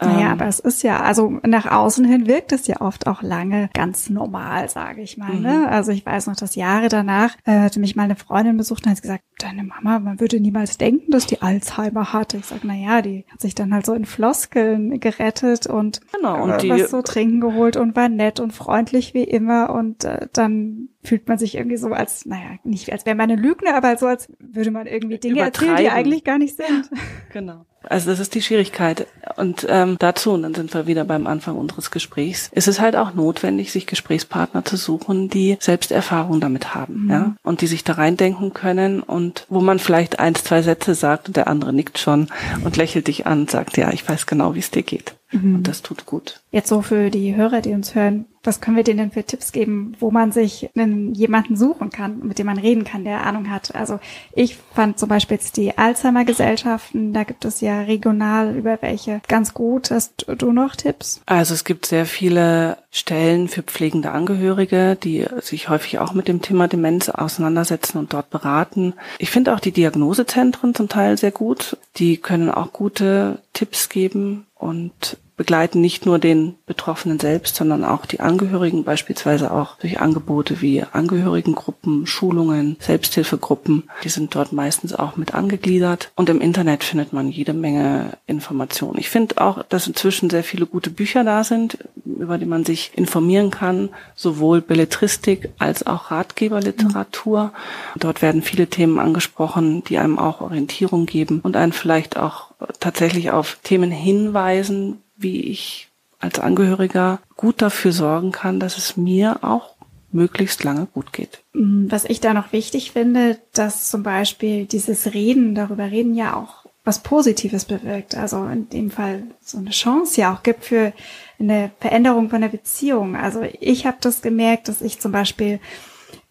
naja, 0.00 0.26
ähm. 0.26 0.32
aber 0.32 0.46
es 0.46 0.60
ist 0.60 0.82
ja, 0.82 1.00
also 1.00 1.40
nach 1.44 1.66
außen 1.66 2.04
hin 2.04 2.26
wirkt 2.26 2.52
es 2.52 2.66
ja 2.66 2.80
oft 2.80 3.06
auch 3.06 3.22
lange 3.22 3.68
ganz 3.74 4.10
normal, 4.10 4.68
sage 4.68 5.02
ich 5.02 5.16
mal. 5.16 5.34
Ne? 5.34 5.64
Mhm. 5.66 5.66
Also 5.66 5.90
ich 5.90 6.06
weiß 6.06 6.28
noch, 6.28 6.36
dass 6.36 6.54
Jahre 6.54 6.88
danach 6.88 7.34
äh, 7.44 7.58
hatte 7.58 7.80
mich 7.80 7.96
mal 7.96 8.04
eine 8.04 8.16
Freundin 8.16 8.56
besucht 8.56 8.86
und 8.86 8.92
hat 8.92 9.02
gesagt, 9.02 9.24
deine 9.38 9.64
Mama, 9.64 9.98
man 9.98 10.20
würde 10.20 10.40
niemals 10.40 10.78
denken, 10.78 11.10
dass 11.10 11.26
die 11.26 11.42
Alzheimer 11.42 12.12
hatte. 12.12 12.36
Ich 12.36 12.46
sag, 12.46 12.60
na 12.62 12.74
ja, 12.74 13.02
die 13.02 13.24
hat 13.28 13.40
sich 13.40 13.54
dann 13.54 13.74
halt 13.74 13.86
so 13.86 13.94
in 13.94 14.04
Floskeln 14.04 15.00
gerettet 15.00 15.66
und, 15.66 16.00
genau, 16.12 16.44
und 16.44 16.62
die, 16.62 16.70
was 16.70 16.90
so 16.90 17.02
trinken 17.02 17.40
geholt 17.40 17.76
und 17.76 17.96
war 17.96 18.08
nett 18.08 18.38
und 18.38 18.52
freundlich 18.52 19.14
wie 19.14 19.24
immer 19.24 19.70
und 19.70 20.04
äh, 20.04 20.28
dann 20.32 20.90
fühlt 21.02 21.26
man 21.28 21.38
sich 21.38 21.56
irgendwie 21.56 21.76
so 21.76 21.88
als, 21.88 22.26
naja, 22.26 22.58
nicht 22.64 22.92
als 22.92 23.06
wäre 23.06 23.16
man 23.16 23.30
eine 23.30 23.40
Lügner, 23.40 23.74
aber 23.74 23.96
so 23.96 24.06
als 24.06 24.28
würde 24.38 24.70
man 24.70 24.86
irgendwie 24.86 25.18
Dinge 25.18 25.40
erzählen, 25.40 25.76
die 25.76 25.88
eigentlich 25.88 26.24
gar 26.24 26.38
nicht 26.38 26.56
sind. 26.56 26.90
Genau. 27.32 27.66
Also 27.88 28.10
das 28.10 28.20
ist 28.20 28.34
die 28.34 28.42
Schwierigkeit. 28.42 29.06
Und 29.36 29.66
ähm, 29.68 29.96
dazu, 29.98 30.32
und 30.32 30.42
dann 30.42 30.54
sind 30.54 30.74
wir 30.74 30.86
wieder 30.86 31.04
beim 31.04 31.26
Anfang 31.26 31.56
unseres 31.56 31.90
Gesprächs, 31.90 32.50
ist 32.52 32.68
es 32.68 32.80
halt 32.80 32.96
auch 32.96 33.14
notwendig, 33.14 33.72
sich 33.72 33.86
Gesprächspartner 33.86 34.64
zu 34.64 34.76
suchen, 34.76 35.28
die 35.28 35.56
selbst 35.60 35.90
Erfahrung 35.90 36.40
damit 36.40 36.74
haben, 36.74 37.04
mhm. 37.04 37.10
ja, 37.10 37.34
und 37.42 37.60
die 37.60 37.66
sich 37.66 37.84
da 37.84 37.94
reindenken 37.94 38.52
können 38.52 39.00
und 39.00 39.46
wo 39.48 39.60
man 39.60 39.78
vielleicht 39.78 40.18
eins, 40.18 40.44
zwei 40.44 40.62
Sätze 40.62 40.94
sagt 40.94 41.28
und 41.28 41.36
der 41.36 41.48
andere 41.48 41.72
nickt 41.72 41.98
schon 41.98 42.28
und 42.64 42.76
lächelt 42.76 43.08
dich 43.08 43.26
an 43.26 43.40
und 43.40 43.50
sagt, 43.50 43.76
ja, 43.76 43.90
ich 43.92 44.08
weiß 44.08 44.26
genau, 44.26 44.54
wie 44.54 44.60
es 44.60 44.70
dir 44.70 44.82
geht. 44.82 45.17
Mhm. 45.30 45.56
Und 45.56 45.68
das 45.68 45.82
tut 45.82 46.06
gut. 46.06 46.40
Jetzt 46.50 46.68
so 46.68 46.82
für 46.82 47.10
die 47.10 47.36
Hörer, 47.36 47.60
die 47.60 47.72
uns 47.72 47.94
hören, 47.94 48.26
was 48.44 48.60
können 48.60 48.76
wir 48.76 48.84
denen 48.84 48.98
denn 48.98 49.10
für 49.10 49.24
Tipps 49.24 49.52
geben, 49.52 49.94
wo 50.00 50.10
man 50.10 50.32
sich 50.32 50.70
einen, 50.74 51.12
jemanden 51.12 51.56
suchen 51.56 51.90
kann, 51.90 52.20
mit 52.20 52.38
dem 52.38 52.46
man 52.46 52.56
reden 52.56 52.84
kann, 52.84 53.04
der 53.04 53.26
Ahnung 53.26 53.50
hat? 53.50 53.74
Also 53.74 54.00
ich 54.32 54.56
fand 54.74 54.98
zum 54.98 55.10
Beispiel 55.10 55.36
jetzt 55.36 55.56
die 55.58 55.76
Alzheimer-Gesellschaften, 55.76 57.12
da 57.12 57.24
gibt 57.24 57.44
es 57.44 57.60
ja 57.60 57.82
regional 57.82 58.56
über 58.56 58.78
welche 58.80 59.20
ganz 59.28 59.52
gut. 59.52 59.90
Hast 59.90 60.24
du 60.26 60.52
noch 60.52 60.76
Tipps? 60.76 61.20
Also 61.26 61.52
es 61.52 61.64
gibt 61.64 61.84
sehr 61.84 62.06
viele 62.06 62.78
Stellen 62.90 63.48
für 63.48 63.62
pflegende 63.62 64.12
Angehörige, 64.12 64.96
die 64.96 65.26
sich 65.40 65.68
häufig 65.68 65.98
auch 65.98 66.14
mit 66.14 66.28
dem 66.28 66.40
Thema 66.40 66.68
Demenz 66.68 67.10
auseinandersetzen 67.10 67.98
und 67.98 68.14
dort 68.14 68.30
beraten. 68.30 68.94
Ich 69.18 69.30
finde 69.30 69.54
auch 69.54 69.60
die 69.60 69.72
Diagnosezentren 69.72 70.74
zum 70.74 70.88
Teil 70.88 71.18
sehr 71.18 71.32
gut. 71.32 71.76
Die 71.96 72.16
können 72.16 72.50
auch 72.50 72.72
gute 72.72 73.42
Tipps 73.52 73.88
geben 73.90 74.46
und 74.58 75.16
begleiten 75.38 75.80
nicht 75.80 76.04
nur 76.04 76.18
den 76.18 76.56
Betroffenen 76.66 77.20
selbst, 77.20 77.54
sondern 77.54 77.84
auch 77.84 78.04
die 78.04 78.20
Angehörigen, 78.20 78.82
beispielsweise 78.82 79.52
auch 79.52 79.78
durch 79.78 80.00
Angebote 80.00 80.60
wie 80.60 80.82
Angehörigengruppen, 80.82 82.06
Schulungen, 82.06 82.76
Selbsthilfegruppen. 82.80 83.84
Die 84.02 84.08
sind 84.08 84.34
dort 84.34 84.52
meistens 84.52 84.92
auch 84.92 85.16
mit 85.16 85.34
angegliedert. 85.34 86.10
Und 86.16 86.28
im 86.28 86.40
Internet 86.40 86.82
findet 86.82 87.12
man 87.12 87.30
jede 87.30 87.52
Menge 87.54 88.18
Informationen. 88.26 88.98
Ich 88.98 89.08
finde 89.08 89.40
auch, 89.40 89.62
dass 89.62 89.86
inzwischen 89.86 90.28
sehr 90.28 90.42
viele 90.42 90.66
gute 90.66 90.90
Bücher 90.90 91.22
da 91.22 91.44
sind, 91.44 91.78
über 92.04 92.36
die 92.36 92.46
man 92.46 92.64
sich 92.64 92.90
informieren 92.96 93.52
kann, 93.52 93.90
sowohl 94.16 94.60
Belletristik 94.60 95.50
als 95.58 95.86
auch 95.86 96.10
Ratgeberliteratur. 96.10 97.52
Dort 97.96 98.22
werden 98.22 98.42
viele 98.42 98.66
Themen 98.66 98.98
angesprochen, 98.98 99.84
die 99.84 99.98
einem 99.98 100.18
auch 100.18 100.40
Orientierung 100.40 101.06
geben 101.06 101.38
und 101.44 101.56
einen 101.56 101.72
vielleicht 101.72 102.16
auch 102.16 102.47
tatsächlich 102.80 103.30
auf 103.30 103.58
Themen 103.62 103.90
hinweisen, 103.90 105.02
wie 105.16 105.42
ich 105.42 105.88
als 106.20 106.38
Angehöriger 106.38 107.20
gut 107.36 107.62
dafür 107.62 107.92
sorgen 107.92 108.32
kann, 108.32 108.58
dass 108.58 108.76
es 108.76 108.96
mir 108.96 109.44
auch 109.44 109.74
möglichst 110.10 110.64
lange 110.64 110.86
gut 110.86 111.12
geht. 111.12 111.40
Mm, 111.52 111.86
was 111.90 112.04
ich 112.04 112.20
da 112.20 112.34
noch 112.34 112.52
wichtig 112.52 112.92
finde, 112.92 113.38
dass 113.52 113.90
zum 113.90 114.02
Beispiel 114.02 114.64
dieses 114.64 115.12
Reden, 115.14 115.54
darüber 115.54 115.84
reden 115.84 116.14
ja 116.14 116.34
auch 116.34 116.66
was 116.84 117.02
Positives 117.02 117.66
bewirkt. 117.66 118.14
Also 118.16 118.46
in 118.46 118.68
dem 118.70 118.90
Fall 118.90 119.24
so 119.42 119.58
eine 119.58 119.70
Chance 119.70 120.20
ja 120.20 120.34
auch 120.34 120.42
gibt 120.42 120.64
für 120.64 120.94
eine 121.38 121.70
Veränderung 121.80 122.30
von 122.30 122.40
der 122.40 122.48
Beziehung. 122.48 123.14
Also 123.14 123.42
ich 123.60 123.86
habe 123.86 123.98
das 124.00 124.22
gemerkt, 124.22 124.68
dass 124.68 124.80
ich 124.80 124.98
zum 124.98 125.12
Beispiel 125.12 125.60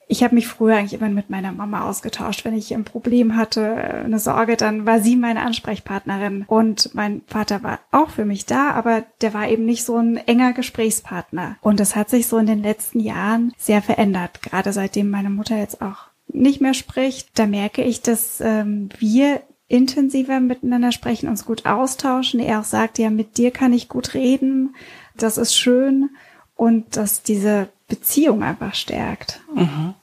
ich 0.08 0.24
habe 0.24 0.36
mich 0.36 0.48
früher 0.48 0.76
eigentlich 0.76 1.00
immer 1.00 1.10
mit 1.10 1.30
meiner 1.30 1.52
Mama 1.52 1.88
ausgetauscht. 1.88 2.46
Wenn 2.46 2.58
ich 2.58 2.74
ein 2.74 2.86
Problem 2.86 3.36
hatte, 3.36 3.76
eine 3.76 4.20
Sorge, 4.20 4.56
dann 4.56 4.86
war 4.86 5.02
sie 5.02 5.16
meine 5.18 5.42
Ansprechpartnerin. 5.42 6.46
Und 6.48 6.96
mein 6.96 7.22
Vater 7.28 7.62
war 7.62 7.80
auch 7.92 8.10
für 8.10 8.26
mich 8.26 8.46
da, 8.46 8.72
aber 8.72 9.04
der 9.22 9.34
war 9.34 9.50
eben 9.50 9.66
nicht 9.66 9.84
so 9.84 9.98
ein 9.98 10.18
enger 10.18 10.54
Gesprächspartner. 10.54 11.58
Und 11.62 11.80
das 11.80 11.96
hat 11.96 12.10
sich 12.10 12.28
so 12.28 12.38
in 12.38 12.48
den 12.48 12.64
letzten 12.64 13.02
Jahren 13.02 13.54
sehr 13.58 13.82
verändert. 13.82 14.42
Gerade 14.42 14.72
seitdem 14.72 15.10
meine 15.10 15.30
Mutter 15.30 15.58
jetzt 15.58 15.82
auch 15.82 16.08
nicht 16.30 16.62
mehr 16.62 16.74
spricht, 16.74 17.38
da 17.38 17.46
merke 17.46 17.84
ich, 17.84 18.02
dass 18.02 18.42
ähm, 18.42 18.90
wir 19.00 19.42
intensiver 19.68 20.40
miteinander 20.40 20.94
sprechen, 20.94 21.28
uns 21.28 21.46
gut 21.46 21.66
austauschen. 21.66 22.40
Er 22.40 22.62
auch 22.62 22.66
sagt, 22.66 22.98
ja, 22.98 23.10
mit 23.10 23.38
dir 23.38 23.52
kann 23.52 23.74
ich 23.74 23.90
gut 23.90 24.14
reden. 24.14 24.76
Das 25.16 25.38
ist 25.38 25.56
schön. 25.56 26.10
Und 26.58 26.98
dass 26.98 27.24
diese 27.24 27.70
Beziehung 27.88 28.44
einfach 28.44 28.76
stärkt. 28.76 29.40
Mhm. 29.56 29.94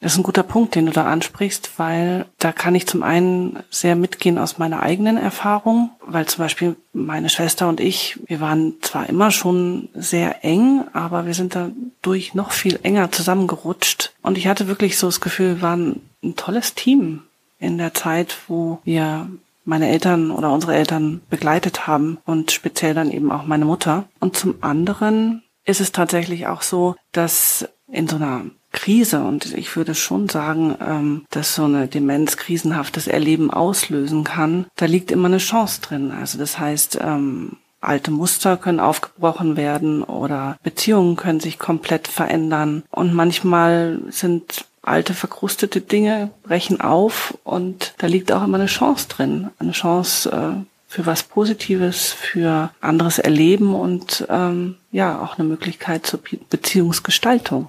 Das 0.00 0.12
ist 0.12 0.18
ein 0.18 0.24
guter 0.24 0.42
Punkt, 0.42 0.74
den 0.74 0.86
du 0.86 0.92
da 0.92 1.04
ansprichst, 1.04 1.78
weil 1.78 2.24
da 2.38 2.52
kann 2.52 2.74
ich 2.74 2.86
zum 2.86 3.02
einen 3.02 3.58
sehr 3.68 3.96
mitgehen 3.96 4.38
aus 4.38 4.56
meiner 4.56 4.80
eigenen 4.80 5.18
Erfahrung, 5.18 5.90
weil 6.06 6.24
zum 6.24 6.42
Beispiel 6.42 6.76
meine 6.94 7.28
Schwester 7.28 7.68
und 7.68 7.80
ich, 7.80 8.18
wir 8.26 8.40
waren 8.40 8.74
zwar 8.80 9.10
immer 9.10 9.30
schon 9.30 9.90
sehr 9.92 10.42
eng, 10.42 10.84
aber 10.94 11.26
wir 11.26 11.34
sind 11.34 11.54
dadurch 11.54 12.32
noch 12.34 12.52
viel 12.52 12.80
enger 12.82 13.12
zusammengerutscht. 13.12 14.14
Und 14.22 14.38
ich 14.38 14.46
hatte 14.46 14.68
wirklich 14.68 14.96
so 14.96 15.06
das 15.06 15.20
Gefühl, 15.20 15.56
wir 15.56 15.62
waren 15.62 16.00
ein 16.24 16.34
tolles 16.34 16.74
Team 16.74 17.24
in 17.58 17.76
der 17.76 17.92
Zeit, 17.92 18.38
wo 18.48 18.78
wir 18.84 19.28
meine 19.66 19.90
Eltern 19.90 20.30
oder 20.30 20.50
unsere 20.50 20.74
Eltern 20.74 21.20
begleitet 21.28 21.86
haben 21.86 22.16
und 22.24 22.52
speziell 22.52 22.94
dann 22.94 23.10
eben 23.10 23.30
auch 23.30 23.44
meine 23.44 23.66
Mutter. 23.66 24.04
Und 24.18 24.34
zum 24.34 24.54
anderen 24.62 25.42
ist 25.64 25.80
es 25.80 25.92
tatsächlich 25.92 26.46
auch 26.46 26.62
so, 26.62 26.96
dass 27.12 27.68
in 27.88 28.08
so 28.08 28.16
einer 28.16 28.44
Krise 28.72 29.24
und 29.24 29.52
ich 29.54 29.74
würde 29.76 29.94
schon 29.94 30.28
sagen, 30.28 30.76
ähm, 30.80 31.26
dass 31.30 31.54
so 31.54 31.64
eine 31.64 31.88
Demenz 31.88 32.36
krisenhaftes 32.36 33.08
Erleben 33.08 33.50
auslösen 33.50 34.24
kann, 34.24 34.66
da 34.76 34.86
liegt 34.86 35.10
immer 35.10 35.26
eine 35.26 35.38
Chance 35.38 35.80
drin. 35.80 36.12
Also 36.12 36.38
das 36.38 36.58
heißt, 36.58 36.98
ähm, 37.02 37.56
alte 37.80 38.10
Muster 38.10 38.56
können 38.56 38.80
aufgebrochen 38.80 39.56
werden 39.56 40.02
oder 40.02 40.56
Beziehungen 40.62 41.16
können 41.16 41.40
sich 41.40 41.58
komplett 41.58 42.08
verändern 42.08 42.84
und 42.90 43.12
manchmal 43.14 44.00
sind 44.10 44.66
alte 44.82 45.14
verkrustete 45.14 45.80
Dinge 45.80 46.30
brechen 46.42 46.80
auf 46.80 47.36
und 47.44 47.94
da 47.98 48.06
liegt 48.06 48.32
auch 48.32 48.44
immer 48.44 48.58
eine 48.58 48.66
Chance 48.66 49.08
drin, 49.08 49.50
eine 49.58 49.72
Chance 49.72 50.30
äh, 50.30 50.64
für 50.90 51.06
was 51.06 51.22
Positives, 51.22 52.12
für 52.12 52.72
anderes 52.80 53.20
Erleben 53.20 53.76
und 53.76 54.26
ähm, 54.28 54.74
ja 54.90 55.22
auch 55.22 55.38
eine 55.38 55.46
Möglichkeit 55.48 56.04
zur 56.04 56.20
Beziehungsgestaltung 56.50 57.68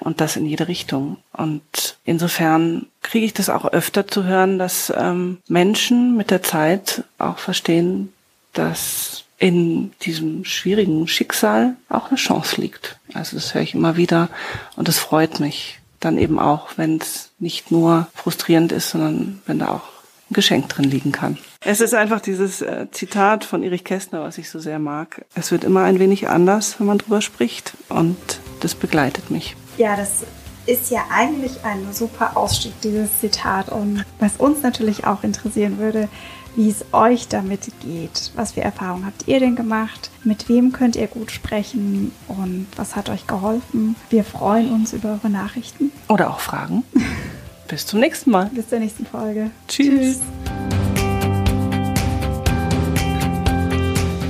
und 0.00 0.22
das 0.22 0.36
in 0.36 0.46
jede 0.46 0.66
Richtung. 0.66 1.18
Und 1.34 1.98
insofern 2.04 2.86
kriege 3.02 3.26
ich 3.26 3.34
das 3.34 3.50
auch 3.50 3.66
öfter 3.66 4.08
zu 4.08 4.24
hören, 4.24 4.58
dass 4.58 4.90
ähm, 4.96 5.38
Menschen 5.46 6.16
mit 6.16 6.30
der 6.30 6.42
Zeit 6.42 7.04
auch 7.18 7.36
verstehen, 7.36 8.14
dass 8.54 9.24
in 9.38 9.92
diesem 10.00 10.46
schwierigen 10.46 11.06
Schicksal 11.06 11.76
auch 11.90 12.08
eine 12.08 12.16
Chance 12.16 12.62
liegt. 12.62 12.98
Also 13.12 13.36
das 13.36 13.52
höre 13.52 13.60
ich 13.60 13.74
immer 13.74 13.98
wieder 13.98 14.30
und 14.74 14.88
es 14.88 14.98
freut 14.98 15.38
mich 15.38 15.80
dann 16.00 16.16
eben 16.16 16.38
auch, 16.38 16.68
wenn 16.76 16.96
es 16.96 17.30
nicht 17.38 17.70
nur 17.70 18.08
frustrierend 18.14 18.72
ist, 18.72 18.88
sondern 18.88 19.42
wenn 19.44 19.58
da 19.58 19.68
auch 19.68 19.82
ein 20.30 20.34
Geschenk 20.34 20.70
drin 20.70 20.90
liegen 20.90 21.12
kann. 21.12 21.36
Es 21.66 21.80
ist 21.80 21.94
einfach 21.94 22.20
dieses 22.20 22.60
äh, 22.60 22.86
Zitat 22.90 23.44
von 23.44 23.62
Erich 23.62 23.84
Kästner, 23.84 24.22
was 24.22 24.36
ich 24.36 24.50
so 24.50 24.58
sehr 24.58 24.78
mag. 24.78 25.24
Es 25.34 25.50
wird 25.50 25.64
immer 25.64 25.82
ein 25.84 25.98
wenig 25.98 26.28
anders, 26.28 26.78
wenn 26.78 26.86
man 26.86 26.98
drüber 26.98 27.22
spricht 27.22 27.72
und 27.88 28.16
das 28.60 28.74
begleitet 28.74 29.30
mich. 29.30 29.56
Ja, 29.78 29.96
das 29.96 30.24
ist 30.66 30.90
ja 30.90 31.04
eigentlich 31.10 31.64
ein 31.64 31.92
super 31.92 32.36
Ausstieg, 32.36 32.74
dieses 32.82 33.18
Zitat. 33.20 33.70
Und 33.70 34.04
was 34.20 34.36
uns 34.36 34.62
natürlich 34.62 35.06
auch 35.06 35.24
interessieren 35.24 35.78
würde, 35.78 36.08
wie 36.54 36.68
es 36.68 36.84
euch 36.92 37.28
damit 37.28 37.72
geht. 37.80 38.30
Was 38.36 38.52
für 38.52 38.60
Erfahrungen 38.60 39.06
habt 39.06 39.26
ihr 39.26 39.40
denn 39.40 39.56
gemacht? 39.56 40.10
Mit 40.22 40.48
wem 40.50 40.70
könnt 40.72 40.96
ihr 40.96 41.06
gut 41.06 41.30
sprechen? 41.30 42.12
Und 42.28 42.66
was 42.76 42.94
hat 42.94 43.08
euch 43.08 43.26
geholfen? 43.26 43.96
Wir 44.10 44.22
freuen 44.22 44.70
uns 44.70 44.92
über 44.92 45.12
eure 45.12 45.30
Nachrichten. 45.30 45.92
Oder 46.08 46.30
auch 46.30 46.40
Fragen. 46.40 46.84
Bis 47.68 47.86
zum 47.86 48.00
nächsten 48.00 48.30
Mal. 48.30 48.50
Bis 48.52 48.68
zur 48.68 48.78
nächsten 48.78 49.06
Folge. 49.06 49.50
Tschüss. 49.66 49.88
Tschüss. 49.88 50.53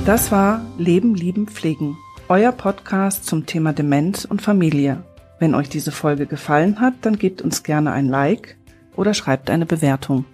Das 0.05 0.31
war 0.31 0.63
Leben, 0.77 1.15
Lieben, 1.15 1.47
Pflegen. 1.47 1.97
Euer 2.29 2.51
Podcast 2.51 3.25
zum 3.25 3.47
Thema 3.47 3.73
Demenz 3.73 4.23
und 4.23 4.39
Familie. 4.39 5.03
Wenn 5.39 5.55
euch 5.55 5.67
diese 5.67 5.91
Folge 5.91 6.27
gefallen 6.27 6.79
hat, 6.79 6.93
dann 7.01 7.17
gebt 7.17 7.41
uns 7.41 7.63
gerne 7.63 7.91
ein 7.91 8.07
Like 8.07 8.55
oder 8.95 9.15
schreibt 9.15 9.49
eine 9.49 9.65
Bewertung. 9.65 10.25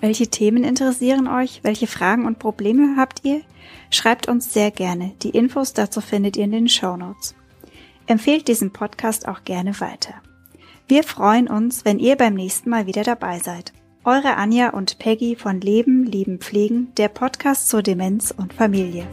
Welche 0.00 0.28
Themen 0.28 0.64
interessieren 0.64 1.28
euch? 1.28 1.60
Welche 1.62 1.86
Fragen 1.86 2.24
und 2.24 2.38
Probleme 2.38 2.94
habt 2.96 3.22
ihr? 3.22 3.42
Schreibt 3.90 4.28
uns 4.28 4.54
sehr 4.54 4.70
gerne. 4.70 5.12
Die 5.20 5.30
Infos 5.30 5.74
dazu 5.74 6.00
findet 6.00 6.38
ihr 6.38 6.44
in 6.44 6.52
den 6.52 6.68
Show 6.70 6.96
Notes. 6.96 7.34
Empfehlt 8.06 8.48
diesen 8.48 8.72
Podcast 8.72 9.28
auch 9.28 9.44
gerne 9.44 9.78
weiter. 9.78 10.14
Wir 10.88 11.04
freuen 11.04 11.48
uns, 11.48 11.84
wenn 11.84 11.98
ihr 11.98 12.16
beim 12.16 12.32
nächsten 12.32 12.70
Mal 12.70 12.86
wieder 12.86 13.02
dabei 13.02 13.40
seid. 13.40 13.74
Eure 14.04 14.36
Anja 14.36 14.70
und 14.70 14.98
Peggy 14.98 15.36
von 15.36 15.60
Leben, 15.60 16.04
Lieben, 16.04 16.40
Pflegen, 16.40 16.92
der 16.96 17.06
Podcast 17.06 17.68
zur 17.68 17.84
Demenz 17.84 18.34
und 18.36 18.52
Familie. 18.52 19.06